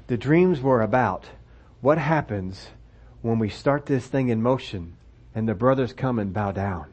[0.07, 1.26] The dreams were about
[1.82, 2.68] what happens
[3.20, 4.95] when we start this thing in motion
[5.39, 6.93] and the brothers come and bow down.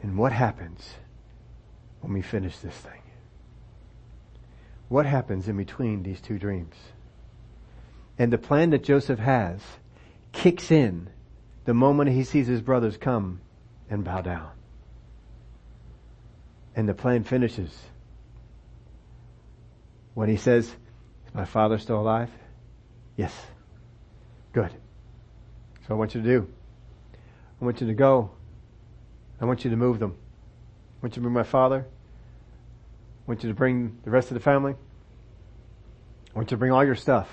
[0.00, 0.94] And what happens
[2.00, 3.02] when we finish this thing?
[4.88, 6.76] What happens in between these two dreams?
[8.16, 9.60] And the plan that Joseph has
[10.30, 11.10] kicks in
[11.64, 13.40] the moment he sees his brothers come
[13.90, 14.50] and bow down.
[16.76, 17.76] And the plan finishes
[20.14, 22.30] when he says, Is my father still alive?
[23.16, 23.34] Yes.
[24.52, 24.70] Good.
[25.88, 26.48] So I want you to do.
[27.60, 28.30] I want you to go.
[29.40, 30.16] I want you to move them.
[31.00, 31.86] I want you to bring my father.
[31.86, 34.74] I want you to bring the rest of the family.
[36.34, 37.28] I want you to bring all your stuff.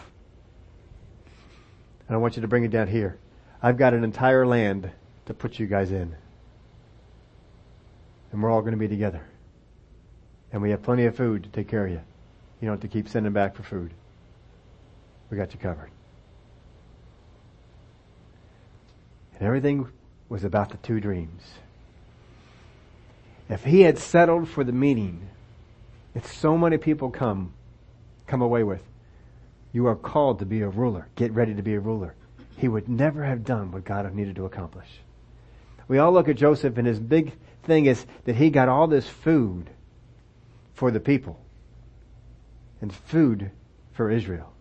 [2.08, 3.18] And I want you to bring it down here.
[3.62, 4.92] I've got an entire land
[5.26, 6.16] to put you guys in.
[8.32, 9.22] And we're all going to be together.
[10.52, 12.02] And we have plenty of food to take care of you.
[12.60, 13.92] You don't have to keep sending back for food.
[15.30, 15.92] We got you covered.
[19.36, 19.88] And everything
[20.34, 21.44] was about the two dreams.
[23.50, 25.30] If he had settled for the meaning
[26.16, 27.54] that so many people come,
[28.26, 28.82] come away with,
[29.74, 31.08] you are called to be a ruler.
[31.16, 32.16] Get ready to be a ruler.
[32.58, 34.88] He would never have done what God needed to accomplish.
[35.88, 39.08] We all look at Joseph and his big thing is that he got all this
[39.08, 39.70] food
[40.74, 41.40] for the people
[42.82, 43.52] and food
[43.92, 44.52] for Israel.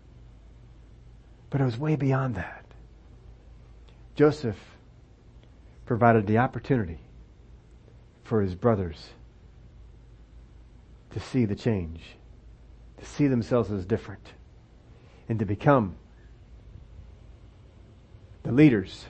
[1.48, 2.62] But it was way beyond that.
[4.16, 4.58] Joseph
[5.92, 6.96] provided the opportunity
[8.24, 9.10] for his brothers
[11.10, 12.00] to see the change,
[12.96, 14.32] to see themselves as different,
[15.28, 15.94] and to become
[18.42, 19.04] the leaders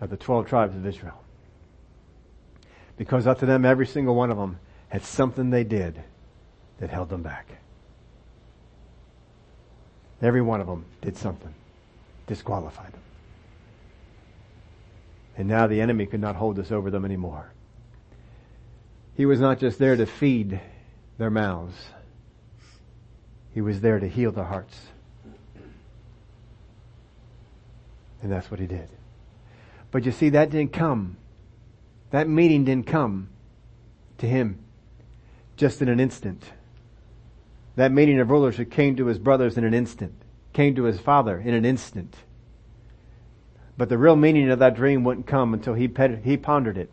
[0.00, 1.20] of the 12 tribes of Israel.
[2.96, 4.60] Because up to them, every single one of them
[4.90, 6.00] had something they did
[6.78, 7.48] that held them back.
[10.22, 11.54] Every one of them did something,
[12.28, 13.03] disqualified them.
[15.36, 17.52] And now the enemy could not hold this over them anymore.
[19.16, 20.60] He was not just there to feed
[21.18, 21.74] their mouths.
[23.52, 24.78] He was there to heal their hearts.
[28.22, 28.88] And that's what he did.
[29.90, 31.16] But you see, that didn't come.
[32.10, 33.28] That meeting didn't come
[34.18, 34.58] to him
[35.56, 36.42] just in an instant.
[37.76, 40.14] That meeting of rulership came to his brothers in an instant,
[40.52, 42.16] came to his father in an instant.
[43.76, 45.90] But the real meaning of that dream wouldn't come until he,
[46.22, 46.90] he pondered it.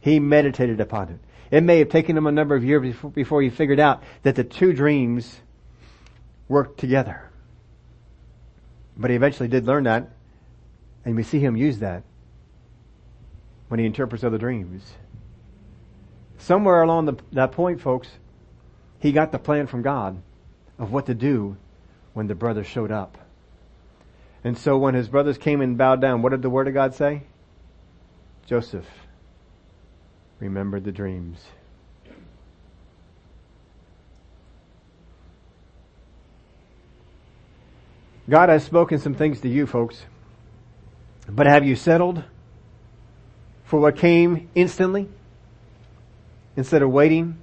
[0.00, 1.18] He meditated upon it.
[1.50, 4.44] It may have taken him a number of years before, he figured out that the
[4.44, 5.40] two dreams
[6.48, 7.30] worked together.
[8.96, 10.10] But he eventually did learn that,
[11.04, 12.02] and we see him use that
[13.68, 14.94] when he interprets other dreams.
[16.38, 18.08] Somewhere along the, that point, folks,
[18.98, 20.20] he got the plan from God
[20.78, 21.56] of what to do
[22.12, 23.18] when the brother showed up.
[24.44, 26.94] And so when his brothers came and bowed down, what did the word of God
[26.94, 27.22] say?
[28.46, 28.86] Joseph
[30.38, 31.42] remembered the dreams.
[38.28, 40.04] God has spoken some things to you folks,
[41.28, 42.22] but have you settled
[43.64, 45.08] for what came instantly
[46.56, 47.38] instead of waiting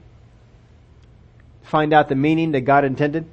[1.63, 3.25] to find out the meaning that God intended?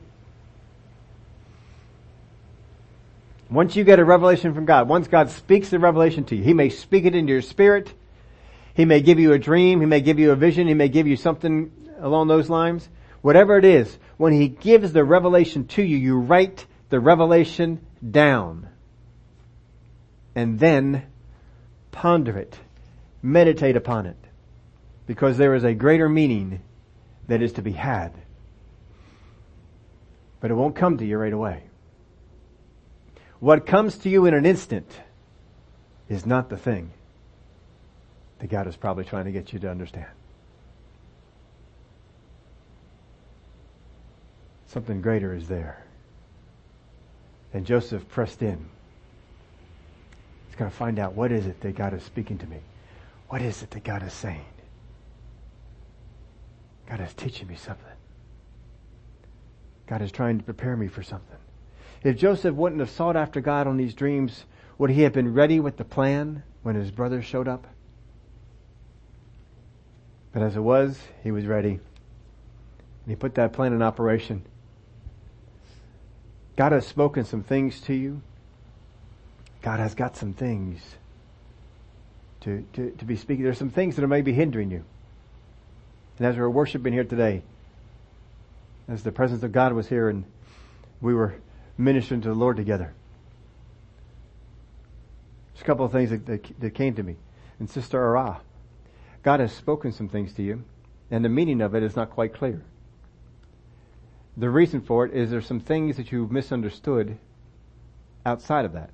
[3.50, 6.52] Once you get a revelation from God, once God speaks the revelation to you, He
[6.52, 7.92] may speak it into your spirit.
[8.74, 9.80] He may give you a dream.
[9.80, 10.68] He may give you a vision.
[10.68, 12.88] He may give you something along those lines.
[13.22, 18.68] Whatever it is, when He gives the revelation to you, you write the revelation down.
[20.34, 21.06] And then
[21.90, 22.58] ponder it.
[23.22, 24.16] Meditate upon it.
[25.06, 26.60] Because there is a greater meaning
[27.26, 28.12] that is to be had.
[30.40, 31.67] But it won't come to you right away.
[33.40, 34.90] What comes to you in an instant
[36.08, 36.90] is not the thing
[38.38, 40.06] that God is probably trying to get you to understand.
[44.66, 45.84] Something greater is there.
[47.52, 48.68] And Joseph pressed in.
[50.46, 52.58] He's going to find out what is it that God is speaking to me?
[53.28, 54.44] What is it that God is saying?
[56.88, 57.84] God is teaching me something.
[59.86, 61.38] God is trying to prepare me for something.
[62.02, 64.44] If Joseph wouldn't have sought after God on these dreams,
[64.78, 67.66] would he have been ready with the plan when his brothers showed up?
[70.32, 71.70] But as it was, he was ready.
[71.70, 71.80] And
[73.08, 74.44] he put that plan in operation.
[76.56, 78.20] God has spoken some things to you.
[79.62, 80.80] God has got some things
[82.40, 83.44] to, to, to be speaking.
[83.44, 84.84] There's some things that are maybe hindering you.
[86.18, 87.42] And as we were worshiping here today,
[88.88, 90.24] as the presence of God was here and
[91.00, 91.34] we were
[91.78, 92.92] ministering to the Lord together.
[95.54, 97.16] There's a couple of things that, that, that came to me.
[97.58, 98.40] And Sister Ara,
[99.22, 100.64] God has spoken some things to you,
[101.10, 102.62] and the meaning of it is not quite clear.
[104.36, 107.18] The reason for it is there's some things that you've misunderstood
[108.24, 108.90] outside of that.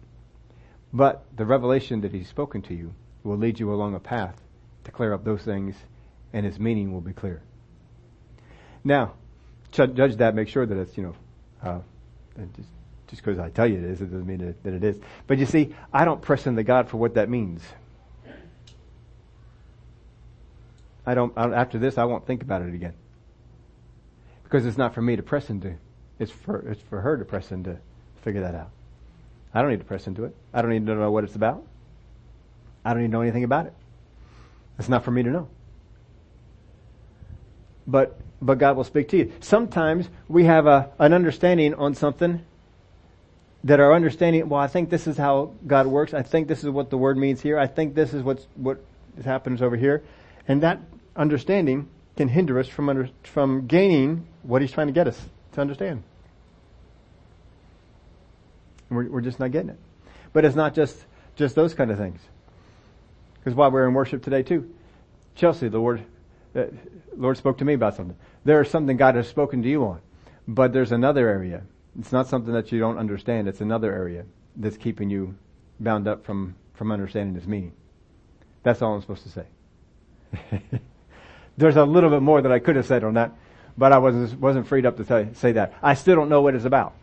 [0.93, 4.41] But the revelation that He's spoken to you will lead you along a path
[4.85, 5.75] to clear up those things,
[6.33, 7.43] and His meaning will be clear.
[8.85, 9.15] Now,
[9.71, 11.15] judge that, make sure that it's, you know,
[11.63, 11.81] uh,
[12.57, 12.69] just
[13.09, 14.99] Just because I tell you it is, it doesn't mean that it is.
[15.27, 17.63] But you see, I don't press into God for what that means.
[21.07, 22.95] I don't, after this, I won't think about it again.
[24.43, 25.75] Because it's not for me to press into.
[26.19, 27.77] It's for, it's for her to press into,
[28.23, 28.71] figure that out.
[29.53, 30.35] I don't need to press into it.
[30.55, 31.63] I don't need to know what it's about.
[32.85, 33.75] I don't need to know anything about it.
[34.79, 35.49] It's not for me to know.
[37.87, 39.33] But, but God will speak to you.
[39.41, 42.45] Sometimes we have a, an understanding on something
[43.65, 46.13] that our understanding, well, I think this is how God works.
[46.13, 47.59] I think this is what the word means here.
[47.59, 48.85] I think this is what's, what
[49.25, 50.05] happens over here.
[50.47, 50.81] And that
[51.17, 51.89] understanding
[52.19, 55.19] can hinder us from under, from gaining what he's trying to get us
[55.53, 56.03] to understand.
[58.91, 59.79] We're, we're just not getting it.
[60.35, 61.03] But it's not just,
[61.37, 62.21] just those kind of things.
[63.39, 64.71] Because while we're in worship today too,
[65.35, 66.05] Chelsea, the Lord,
[66.53, 66.71] the
[67.17, 68.17] Lord spoke to me about something.
[68.45, 70.01] There's something God has spoken to you on.
[70.47, 71.63] But there's another area.
[71.99, 73.49] It's not something that you don't understand.
[73.49, 74.25] It's another area
[74.57, 75.35] that's keeping you
[75.81, 77.73] bound up from, from understanding its meaning.
[78.63, 80.61] That's all I'm supposed to say.
[81.57, 83.33] There's a little bit more that I could have said on that,
[83.79, 85.75] but I wasn't, wasn't freed up to say, say that.
[85.83, 86.95] I still don't know what it's about.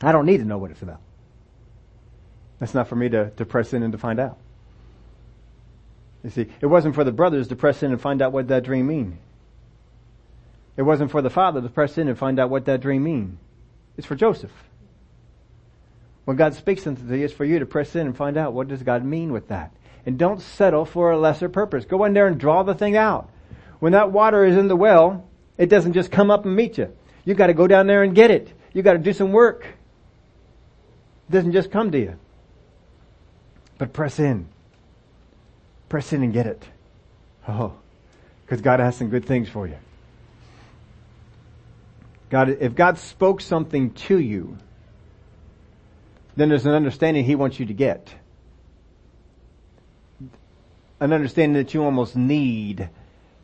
[0.00, 1.00] I don't need to know what it's about.
[2.58, 4.38] That's not for me to, to press in and to find out.
[6.22, 8.64] You see, it wasn't for the brothers to press in and find out what that
[8.64, 9.18] dream mean.
[10.76, 13.38] It wasn't for the father to press in and find out what that dream mean.
[13.96, 14.52] It's for Joseph.
[16.24, 18.54] When God speaks something to you, it's for you to press in and find out
[18.54, 19.72] what does God mean with that.
[20.06, 21.84] And don't settle for a lesser purpose.
[21.84, 23.30] Go in there and draw the thing out.
[23.78, 25.26] When that water is in the well,
[25.58, 26.92] it doesn't just come up and meet you.
[27.24, 28.52] You gotta go down there and get it.
[28.72, 29.66] You gotta do some work.
[31.28, 32.18] It doesn't just come to you.
[33.78, 34.48] But press in.
[35.88, 36.62] Press in and get it.
[37.46, 37.74] Oh,
[38.44, 39.76] because God has some good things for you.
[42.34, 44.58] God, if God spoke something to you,
[46.34, 48.12] then there's an understanding He wants you to get.
[50.98, 52.88] An understanding that you almost need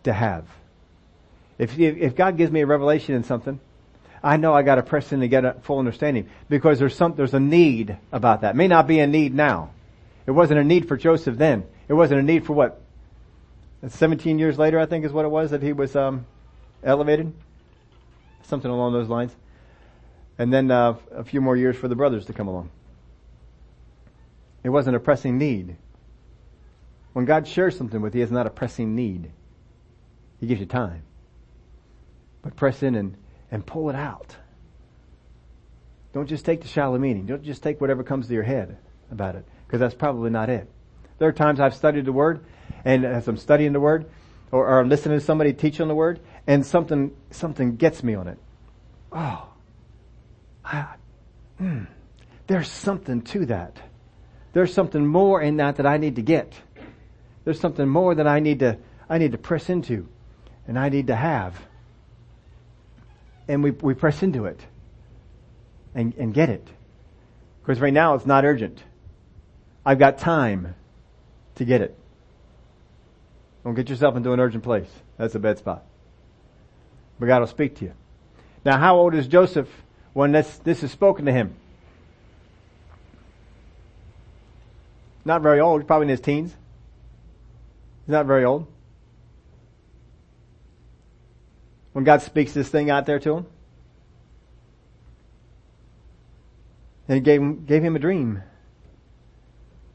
[0.02, 0.44] to have.
[1.56, 3.60] If, if God gives me a revelation in something,
[4.24, 7.32] I know I gotta press in to get a full understanding because there's some, there's
[7.32, 8.56] a need about that.
[8.56, 9.70] It may not be a need now.
[10.26, 11.62] It wasn't a need for Joseph then.
[11.86, 12.82] It wasn't a need for what?
[13.86, 16.26] 17 years later, I think is what it was that he was, um,
[16.82, 17.32] elevated.
[18.50, 19.34] Something along those lines.
[20.36, 22.70] And then, uh, a few more years for the brothers to come along.
[24.64, 25.76] It wasn't a pressing need.
[27.12, 29.30] When God shares something with you, it's not a pressing need.
[30.40, 31.02] He gives you time.
[32.42, 33.16] But press in and,
[33.50, 34.36] and pull it out.
[36.12, 37.26] Don't just take the shallow meaning.
[37.26, 38.78] Don't just take whatever comes to your head
[39.12, 40.68] about it, because that's probably not it.
[41.18, 42.44] There are times I've studied the Word,
[42.84, 44.10] and as I'm studying the Word,
[44.50, 46.18] or, or I'm listening to somebody teach on the Word,
[46.50, 48.36] and something, something gets me on it.
[49.12, 49.46] Oh,
[50.64, 50.94] I,
[51.60, 51.86] mm,
[52.48, 53.80] there's something to that.
[54.52, 56.52] There's something more in that that I need to get.
[57.44, 58.78] There's something more that I need to,
[59.08, 60.08] I need to press into
[60.66, 61.54] and I need to have.
[63.46, 64.58] And we, we press into it
[65.94, 66.66] and, and get it.
[67.62, 68.82] Because right now it's not urgent.
[69.86, 70.74] I've got time
[71.54, 71.96] to get it.
[73.62, 74.90] Don't get yourself into an urgent place.
[75.16, 75.84] That's a bad spot.
[77.20, 77.92] But God will speak to you.
[78.64, 79.68] Now how old is Joseph
[80.14, 81.54] when this, this is spoken to him?
[85.24, 86.56] Not very old, probably in his teens.
[88.06, 88.66] He's not very old.
[91.92, 93.46] When God speaks this thing out there to him.
[97.06, 98.42] And he gave him, gave him a dream.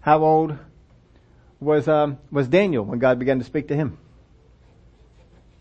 [0.02, 0.58] How old
[1.60, 3.98] was, um, was Daniel when God began to speak to him?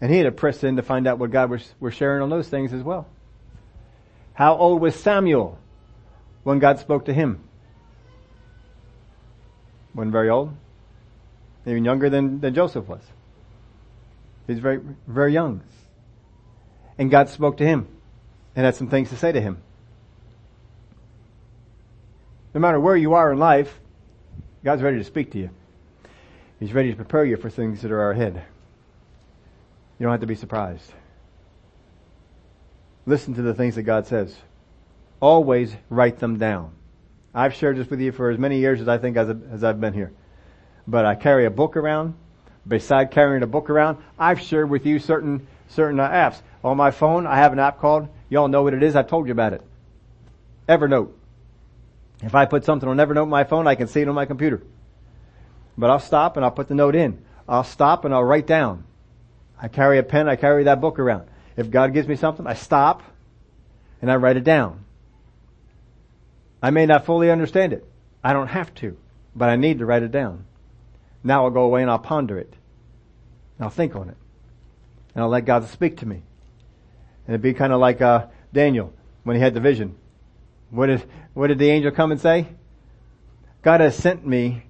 [0.05, 2.29] And he had to press in to find out what God was, was sharing on
[2.29, 3.07] those things as well.
[4.35, 5.59] How old was Samuel
[6.43, 7.43] when God spoke to him?
[9.95, 10.55] Wasn't very old.
[11.65, 13.01] Even younger than, than Joseph was.
[14.47, 15.63] He's very, very young.
[16.99, 17.89] And God spoke to him
[18.55, 19.57] and had some things to say to him.
[22.53, 23.81] No matter where you are in life,
[24.63, 25.49] God's ready to speak to you.
[26.61, 28.45] He's ready to prepare you for things that are ahead.
[29.99, 30.93] You don't have to be surprised.
[33.07, 34.35] Listen to the things that God says.
[35.21, 36.73] Always write them down.
[37.35, 39.81] I've shared this with you for as many years as I think as, as I've
[39.81, 40.13] been here.
[40.87, 42.15] But I carry a book around.
[42.67, 46.41] Beside carrying a book around, I've shared with you certain, certain uh, apps.
[46.63, 49.27] On my phone, I have an app called, y'all know what it is, I've told
[49.27, 49.61] you about it.
[50.67, 51.11] Evernote.
[52.23, 54.25] If I put something on Evernote on my phone, I can see it on my
[54.25, 54.63] computer.
[55.77, 57.23] But I'll stop and I'll put the note in.
[57.47, 58.85] I'll stop and I'll write down.
[59.61, 61.29] I carry a pen, I carry that book around.
[61.57, 63.03] If God gives me something, I stop
[64.03, 64.85] and I write it down.
[66.63, 67.85] I may not fully understand it.
[68.23, 68.97] I don't have to,
[69.37, 70.45] but I need to write it down.
[71.23, 72.53] Now I'll go away and I'll ponder it.
[73.61, 74.17] I'll think on it.
[75.15, 76.17] And I'll let God speak to me.
[77.27, 78.93] And it'd be kind of like, uh, Daniel
[79.25, 79.97] when he had the vision.
[80.71, 82.47] What did, what did the angel come and say?
[83.63, 84.65] God has sent me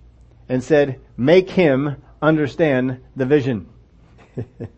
[0.49, 3.68] and said, make him understand the vision.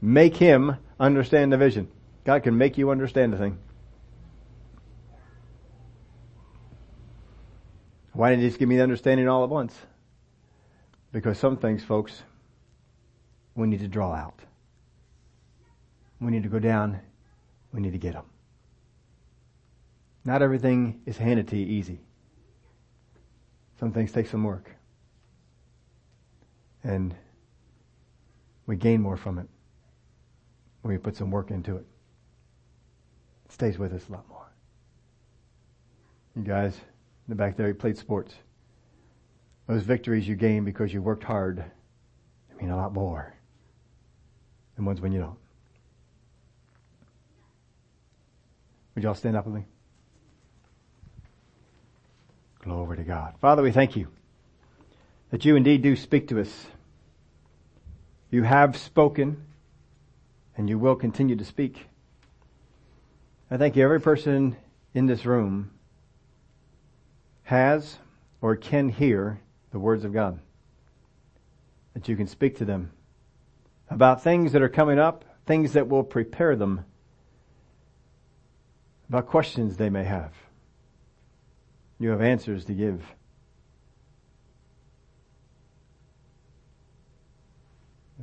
[0.00, 1.88] make him understand the vision.
[2.24, 3.58] God can make you understand the thing.
[8.12, 9.74] Why didn't he just give me the understanding all at once?
[11.12, 12.22] Because some things, folks,
[13.54, 14.40] we need to draw out.
[16.20, 17.00] We need to go down.
[17.72, 18.24] We need to get them.
[20.24, 22.00] Not everything is handed to you easy.
[23.78, 24.70] Some things take some work.
[26.82, 27.14] And
[28.68, 29.48] we gain more from it
[30.82, 31.86] when we put some work into it.
[33.46, 34.46] It stays with us a lot more.
[36.36, 38.34] You guys in the back there, you played sports.
[39.66, 41.64] Those victories you gain because you worked hard
[42.50, 43.34] they mean a lot more
[44.76, 45.36] than ones when you don't.
[48.94, 49.64] Would y'all stand up with me?
[52.60, 53.34] Glory to God.
[53.40, 54.08] Father, we thank you
[55.30, 56.66] that you indeed do speak to us.
[58.30, 59.44] You have spoken
[60.56, 61.86] and you will continue to speak.
[63.50, 64.56] I thank you every person
[64.92, 65.70] in this room
[67.44, 67.98] has
[68.40, 70.38] or can hear the words of God.
[71.94, 72.92] That you can speak to them
[73.88, 76.84] about things that are coming up, things that will prepare them,
[79.08, 80.34] about questions they may have.
[81.98, 83.02] You have answers to give.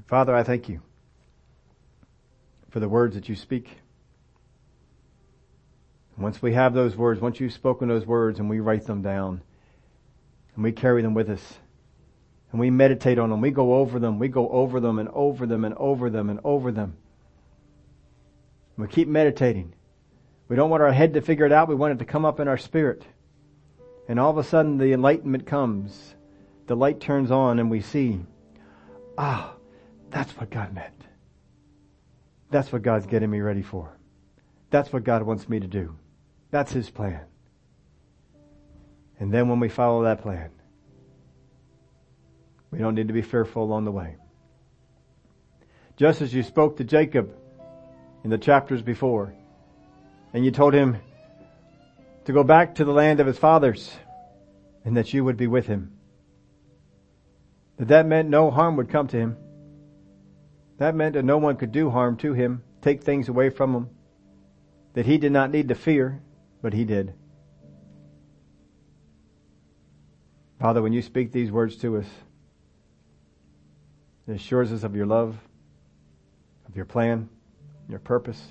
[0.08, 0.82] Father, I thank you
[2.70, 3.70] for the words that you speak.
[6.18, 9.42] Once we have those words, once you've spoken those words and we write them down
[10.56, 11.60] and we carry them with us
[12.52, 15.46] and we meditate on them, we go over them, we go over them and over
[15.46, 16.98] them and over them and over them.
[18.78, 19.74] We keep meditating.
[20.50, 21.70] We don't want our head to figure it out.
[21.70, 23.04] We want it to come up in our spirit.
[24.08, 26.16] And all of a sudden the enlightenment comes.
[26.68, 28.20] The light turns on and we see,
[29.18, 29.55] ah,
[30.12, 30.94] that's what God meant.
[32.52, 33.98] That's what God's getting me ready for.
[34.70, 35.96] That's what God wants me to do.
[36.52, 37.22] That's His plan.
[39.20, 40.52] And then when we follow that plan,
[42.72, 44.18] we don't need to be fearful along the way.
[45.98, 47.34] Just as you spoke to Jacob
[48.24, 49.34] in the chapters before,
[50.34, 50.98] and you told him
[52.26, 53.96] to go back to the land of his fathers
[54.84, 55.94] and that you would be with him.
[57.78, 59.38] That that meant no harm would come to him.
[60.78, 63.90] That meant that no one could do harm to him, take things away from him.
[64.94, 66.22] That he did not need to fear,
[66.62, 67.14] but he did.
[70.60, 72.06] Father, when you speak these words to us,
[74.28, 75.38] it assures us of your love,
[76.68, 77.30] of your plan,
[77.88, 78.42] your purpose.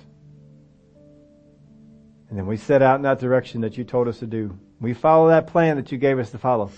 [2.29, 4.57] And then we set out in that direction that you told us to do.
[4.79, 6.71] We follow that plan that you gave us to follow.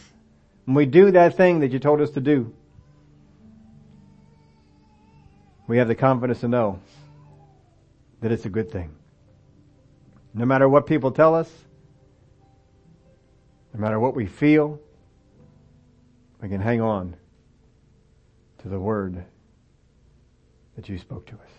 [0.66, 2.54] When we do that thing that you told us to do,
[5.68, 6.80] we have the confidence to know
[8.22, 8.96] that it's a good thing.
[10.34, 11.52] No matter what people tell us,
[13.74, 14.80] no matter what we feel,
[16.42, 17.16] we can hang on
[18.60, 19.26] to the word
[20.76, 21.52] that you spoke to us.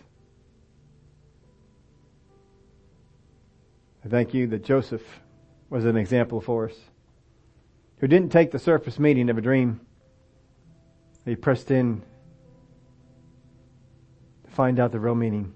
[4.04, 5.02] I thank you that Joseph
[5.68, 6.76] was an example for us,
[7.98, 9.80] who didn't take the surface meaning of a dream.
[11.24, 12.02] He pressed in
[14.58, 15.54] find out the real meaning.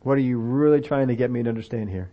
[0.00, 2.10] What are you really trying to get me to understand here?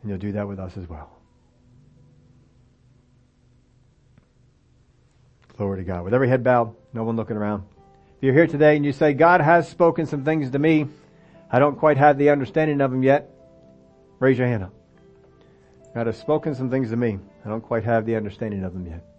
[0.00, 1.10] And you'll do that with us as well.
[5.58, 6.04] Glory to God.
[6.04, 7.64] With every head bowed, no one looking around.
[8.16, 10.86] If you're here today and you say, God has spoken some things to me,
[11.50, 13.28] I don't quite have the understanding of them yet,
[14.18, 14.72] raise your hand up.
[15.94, 17.18] God has spoken some things to me.
[17.44, 19.11] I don't quite have the understanding of them yet.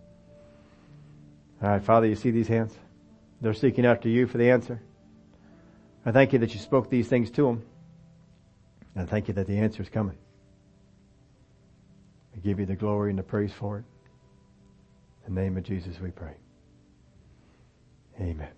[1.64, 2.78] All right, Father, you see these hands?
[3.39, 4.82] They're seeking after you for the answer.
[6.05, 7.64] I thank you that you spoke these things to them.
[8.93, 10.18] And I thank you that the answer is coming.
[12.36, 13.86] I give you the glory and the praise for it.
[15.26, 16.34] In the name of Jesus we pray.
[18.20, 18.51] Amen.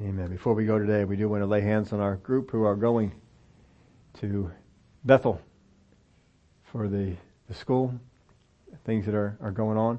[0.00, 0.30] Amen.
[0.30, 2.74] Before we go today, we do want to lay hands on our group who are
[2.74, 3.12] going
[4.20, 4.50] to
[5.04, 5.42] Bethel
[6.72, 7.14] for the,
[7.48, 7.94] the school,
[8.86, 9.98] things that are, are going on.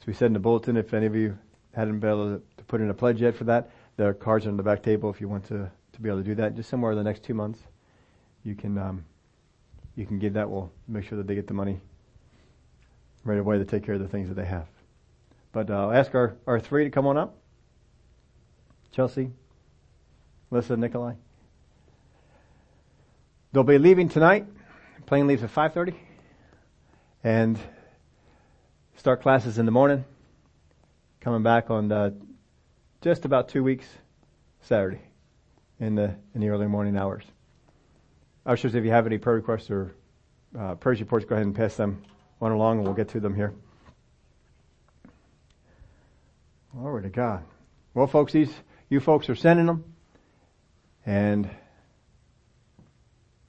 [0.00, 1.38] As we said in the bulletin, if any of you
[1.74, 4.56] hadn't been able to put in a pledge yet for that, there are cards on
[4.56, 6.92] the back table if you want to, to be able to do that just somewhere
[6.92, 7.60] in the next two months.
[8.44, 9.04] you can um,
[9.96, 10.48] you can give that.
[10.48, 11.80] We'll make sure that they get the money
[13.24, 14.68] right away to take care of the things that they have.
[15.50, 17.36] But uh, I'll ask our, our three to come on up.
[18.92, 19.30] Chelsea,
[20.50, 21.14] Lissa, Nikolai.
[23.52, 24.46] They'll be leaving tonight.
[25.06, 25.94] Plane leaves at 5.30.
[27.24, 27.58] And
[28.98, 30.04] start classes in the morning.
[31.20, 32.10] Coming back on uh,
[33.00, 33.86] just about two weeks
[34.62, 35.00] Saturday
[35.78, 37.24] in the in the early morning hours.
[38.44, 39.94] Ushers, if you have any prayer requests or
[40.58, 42.02] uh, prayer reports, go ahead and pass them
[42.40, 43.54] on along, and we'll get to them here.
[46.72, 47.44] Glory to God.
[47.94, 48.52] Well, folks, these
[48.88, 49.84] you folks are sending them,
[51.06, 51.48] and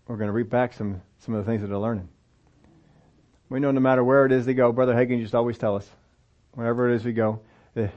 [0.08, 2.10] we're going to reap back some some of the things that they're learning.
[3.50, 5.90] We know no matter where it is they go, Brother Hagin just always tell us,
[6.54, 7.42] wherever it is we go,
[7.76, 7.88] eh,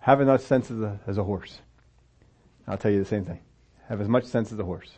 [0.00, 1.60] have much sense as a, as a horse.
[2.66, 3.40] I'll tell you the same thing.
[3.88, 4.90] Have as much sense as a horse.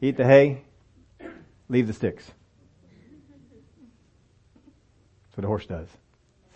[0.00, 0.62] Eat the hay,
[1.68, 2.30] leave the sticks.
[5.24, 5.88] That's what a horse does.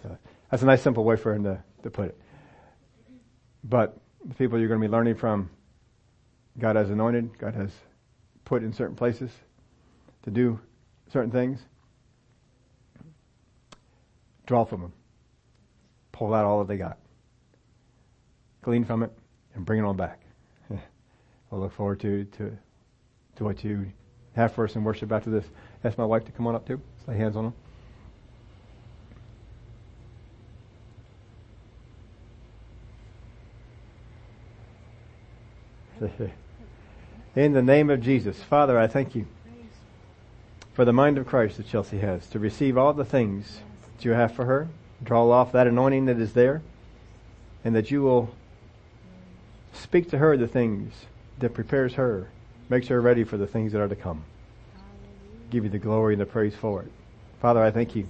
[0.03, 0.19] So
[0.51, 2.21] that's a nice simple way for him to, to put it.
[3.63, 5.51] But the people you're going to be learning from,
[6.59, 7.71] God has anointed, God has
[8.45, 9.31] put in certain places
[10.23, 10.59] to do
[11.13, 11.61] certain things.
[14.47, 14.93] Draw from them.
[16.13, 16.99] Pull out all that they got.
[18.63, 19.13] Glean from it
[19.55, 20.21] and bring it all back.
[21.53, 22.57] I'll look forward to, to,
[23.37, 23.93] to what you
[24.35, 25.45] have for us in worship after this.
[25.85, 26.81] Ask my wife to come on up too.
[27.07, 27.55] Lay hands on them.
[37.37, 38.41] In the name of Jesus.
[38.43, 39.27] Father, I thank you
[40.79, 43.63] for the mind of Christ that Chelsea has to receive all the things
[43.97, 44.69] that you have for her,
[45.03, 46.63] draw off that anointing that is there,
[47.65, 48.33] and that you will
[49.73, 50.93] speak to her the things
[51.41, 52.29] that prepares her,
[52.69, 54.23] makes her ready for the things that are to come.
[55.51, 56.93] Give you the glory and the praise for it.
[57.43, 58.07] Father, I thank you.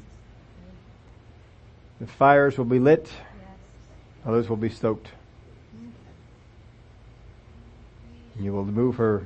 [2.00, 3.10] The fires will be lit,
[4.26, 5.08] others will be stoked.
[8.34, 9.24] And you will move her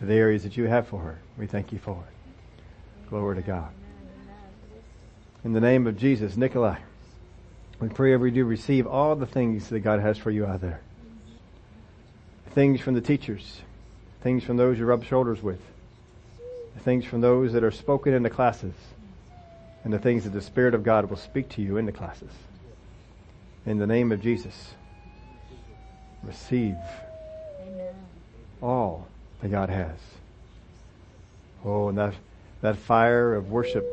[0.00, 1.20] to the areas that you have for her.
[1.38, 2.19] We thank you for it.
[3.10, 3.70] Glory to God.
[5.42, 6.78] In the name of Jesus, Nikolai,
[7.80, 10.80] we pray every do receive all the things that God has for you out there.
[12.52, 13.62] Things from the teachers,
[14.22, 15.60] things from those you rub shoulders with,
[16.84, 18.74] things from those that are spoken in the classes,
[19.82, 22.30] and the things that the Spirit of God will speak to you in the classes.
[23.66, 24.74] In the name of Jesus,
[26.22, 26.76] receive
[28.62, 29.08] all
[29.40, 29.98] that God has.
[31.64, 32.14] Oh, and that,
[32.60, 33.86] that fire of worship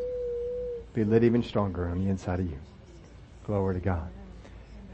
[0.93, 2.57] be lit even stronger on the inside of you.
[3.45, 4.09] Glory to God.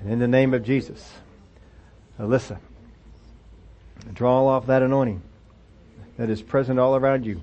[0.01, 1.13] And in the name of Jesus,
[2.19, 2.59] Alyssa,
[4.13, 5.21] draw off that anointing
[6.17, 7.41] that is present all around you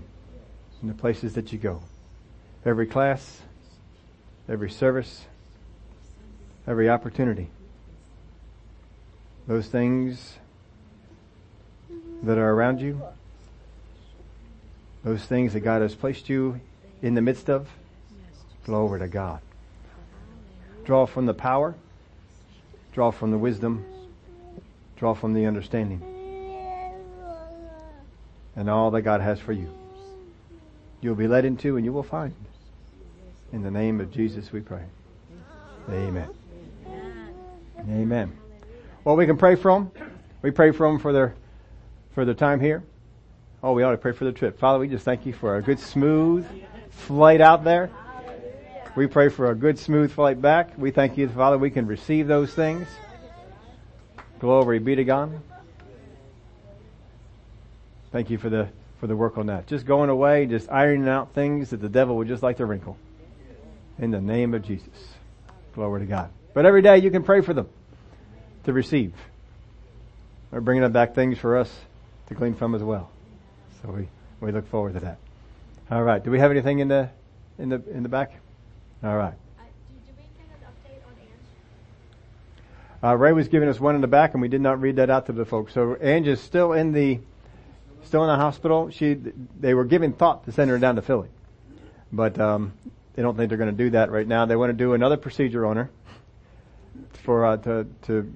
[0.82, 1.82] in the places that you go.
[2.64, 3.40] Every class,
[4.48, 5.24] every service,
[6.66, 7.48] every opportunity.
[9.46, 10.36] Those things
[12.22, 13.02] that are around you,
[15.04, 16.60] those things that God has placed you
[17.02, 17.68] in the midst of,
[18.68, 19.40] over to God.
[20.84, 21.74] Draw from the power,
[22.92, 23.84] draw from the wisdom,
[24.96, 26.00] draw from the understanding,
[28.54, 29.72] and all that God has for you.
[31.00, 32.34] You'll be led into and you will find.
[33.52, 34.84] In the name of Jesus we pray.
[35.88, 36.28] Amen.
[37.88, 38.32] Amen.
[39.02, 39.90] Well, we can pray for them.
[40.42, 41.34] We pray for them for their
[42.14, 42.82] for their time here.
[43.62, 44.58] Oh, we ought to pray for the trip.
[44.58, 46.46] Father, we just thank you for a good smooth
[46.90, 47.90] flight out there.
[48.96, 50.78] We pray for a good smooth flight back.
[50.78, 52.88] We thank you, Father, we can receive those things.
[54.38, 55.40] Glory be to God.
[58.12, 59.66] Thank you for the for the work on that.
[59.66, 62.98] Just going away, just ironing out things that the devil would just like to wrinkle.
[63.98, 64.88] In the name of Jesus.
[65.74, 66.30] Glory to God.
[66.54, 67.68] But every day you can pray for them
[68.64, 69.14] to receive.
[70.50, 71.70] We're bringing up back things for us
[72.28, 73.10] to glean from as well.
[73.82, 74.08] So we,
[74.40, 75.18] we look forward to that.
[75.90, 76.22] All right.
[76.22, 77.08] Do we have anything in the
[77.58, 78.32] in the in the back?
[79.02, 79.34] All right.
[83.02, 85.08] Uh, Ray was giving us one in the back, and we did not read that
[85.08, 85.72] out to the folks.
[85.72, 87.18] So Ange is still in the
[88.04, 88.90] still in the hospital.
[88.90, 89.14] She
[89.58, 91.28] they were giving thought to send her down to Philly,
[92.12, 92.74] but um,
[93.14, 94.44] they don't think they're going to do that right now.
[94.44, 95.90] They want to do another procedure on her
[97.24, 98.32] for uh, to to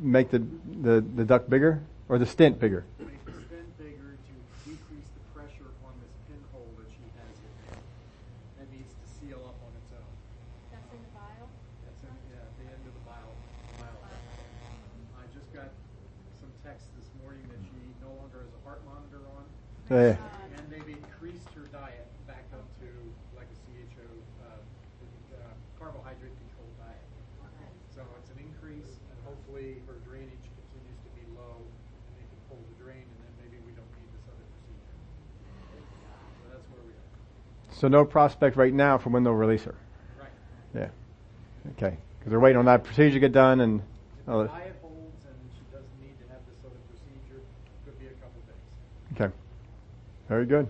[0.00, 0.40] make the,
[0.82, 2.84] the the duct bigger or the stent bigger.
[2.98, 4.32] Make the stent bigger to
[4.68, 7.78] decrease the pressure on this pinhole that she has here.
[8.58, 10.10] That needs to seal up on its own.
[10.74, 11.48] That's in the file?
[11.86, 13.32] That's in, yeah, at the end of the bile,
[13.78, 13.98] bile.
[15.16, 15.72] I just got
[16.38, 19.48] some text this morning that she no longer has a heart monitor on.
[19.90, 19.96] Yeah.
[19.96, 22.88] And they've increased her diet back up to
[23.36, 24.02] like a CHO,
[24.42, 25.38] uh, uh,
[25.78, 27.06] carbohydrate controlled diet.
[27.94, 32.40] So it's an increase, and hopefully her drainage continues to be low, and they can
[32.50, 34.96] pull the drain, and then maybe we don't need this other procedure.
[36.42, 37.06] So that's where we are.
[37.78, 39.76] So no prospect right now for when they'll release her.
[40.18, 40.34] Right.
[40.74, 40.90] Yeah.
[41.78, 41.94] Okay.
[42.18, 43.80] Because they're waiting on that procedure to get done and.
[43.80, 47.38] If Oh, the diet holds and she doesn't need to have this other procedure,
[47.86, 49.14] could be a couple days.
[49.14, 49.30] okay.
[50.28, 50.68] Very good.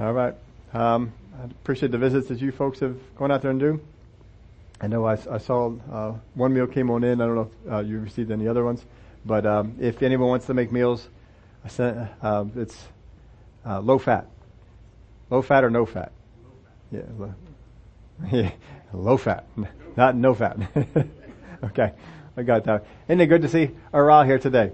[0.00, 0.34] All right.
[0.74, 3.80] Um, I appreciate the visits that you folks have gone out there and do.
[4.80, 7.20] I know I saw uh, one meal came on in.
[7.20, 8.84] I don't know if uh, you received any other ones,
[9.24, 11.08] but um, if anyone wants to make meals,
[11.64, 12.76] I sent, uh, it's
[13.64, 14.26] uh, low fat,
[15.30, 16.12] low fat or no fat.
[16.92, 17.34] Yeah, low,
[18.30, 18.52] yeah,
[18.92, 19.46] low fat,
[19.96, 20.58] not no fat.
[21.64, 21.92] okay,
[22.36, 22.84] I got that.
[23.08, 24.72] Isn't it good to see Aral here today?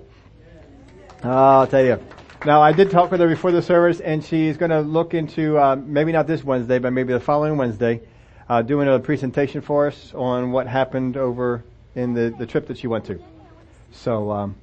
[1.23, 2.01] I'll tell you.
[2.45, 5.57] Now, I did talk with her before the service, and she's going to look into
[5.57, 8.01] uh, maybe not this Wednesday, but maybe the following Wednesday,
[8.49, 11.63] uh, doing a presentation for us on what happened over
[11.95, 13.23] in the, the trip that she went to.
[13.93, 14.57] So um,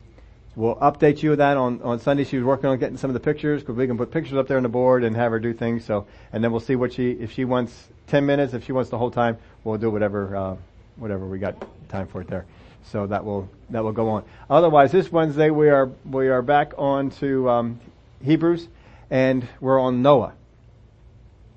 [0.57, 2.25] we'll update you with that on, on Sunday.
[2.25, 4.49] She was working on getting some of the pictures because we can put pictures up
[4.49, 5.86] there on the board and have her do things.
[5.86, 8.89] So, and then we'll see what she if she wants ten minutes, if she wants
[8.89, 10.55] the whole time, we'll do whatever uh,
[10.97, 11.55] whatever we got
[11.88, 12.45] time for it there.
[12.86, 14.23] So that will that will go on.
[14.49, 17.80] Otherwise, this Wednesday we are we are back on to um,
[18.23, 18.67] Hebrews,
[19.09, 20.34] and we're on Noah.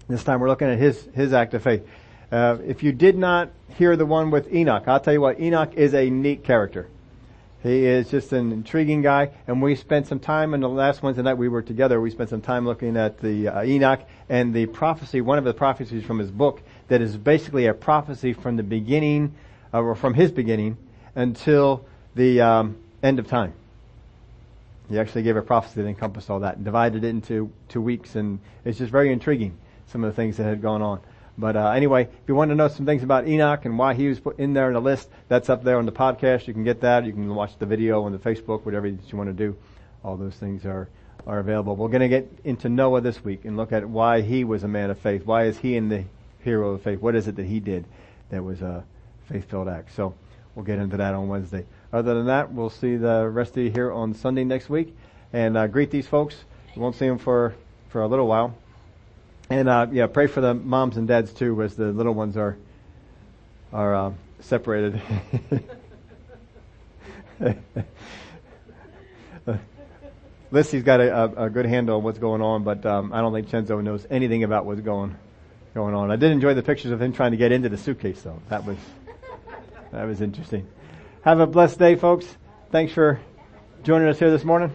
[0.09, 1.87] This time we're looking at his his act of faith.
[2.31, 5.75] Uh, if you did not hear the one with Enoch, I'll tell you what, Enoch
[5.75, 6.89] is a neat character.
[7.63, 11.23] He is just an intriguing guy, and we spent some time in the last Wednesday
[11.23, 12.01] night we were together.
[12.01, 15.55] We spent some time looking at the uh, Enoch and the prophecy, one of the
[15.55, 19.35] prophecies from his book that is basically a prophecy from the beginning,
[19.73, 20.77] uh, or from his beginning
[21.15, 21.85] until
[22.15, 23.53] the um, end of time.
[24.89, 28.15] He actually gave a prophecy that encompassed all that and divided it into two weeks,
[28.15, 29.57] and it's just very intriguing
[29.87, 31.01] some of the things that had gone on.
[31.39, 34.07] But uh, anyway, if you want to know some things about Enoch and why he
[34.09, 36.47] was put in there in the list, that's up there on the podcast.
[36.47, 37.07] You can get that.
[37.07, 39.57] You can watch the video on the Facebook, whatever you want to do.
[40.05, 40.89] All those things are
[41.27, 41.77] are available.
[41.77, 44.69] We're going to get into Noah this week and look at why he was a
[44.69, 45.25] man of faith.
[45.25, 46.05] Why is he in the
[46.41, 47.01] hero of faith?
[47.01, 47.85] What is it that he did
[48.31, 48.85] that was a
[49.29, 49.95] faith-filled act?
[49.95, 50.15] So
[50.55, 51.65] we'll get into that on Wednesday.
[51.93, 54.97] Other than that, we'll see the rest of you here on Sunday next week,
[55.33, 56.37] and uh, greet these folks.
[56.75, 57.55] We won't see them for
[57.91, 58.55] for a little while.
[59.51, 62.57] And uh, yeah, pray for the moms and dads too, as the little ones are
[63.73, 65.01] are uh, separated.
[70.51, 73.33] Lissy's got a, a, a, good handle on what's going on, but um, I don't
[73.33, 75.17] think Chenzo knows anything about what's going
[75.75, 76.11] going on.
[76.11, 78.39] I did enjoy the pictures of him trying to get into the suitcase, though.
[78.51, 78.77] That was
[79.93, 80.67] that was interesting.
[81.23, 82.27] Have a blessed day, folks.
[82.71, 83.21] Thanks for
[83.85, 84.73] joining us here this morning.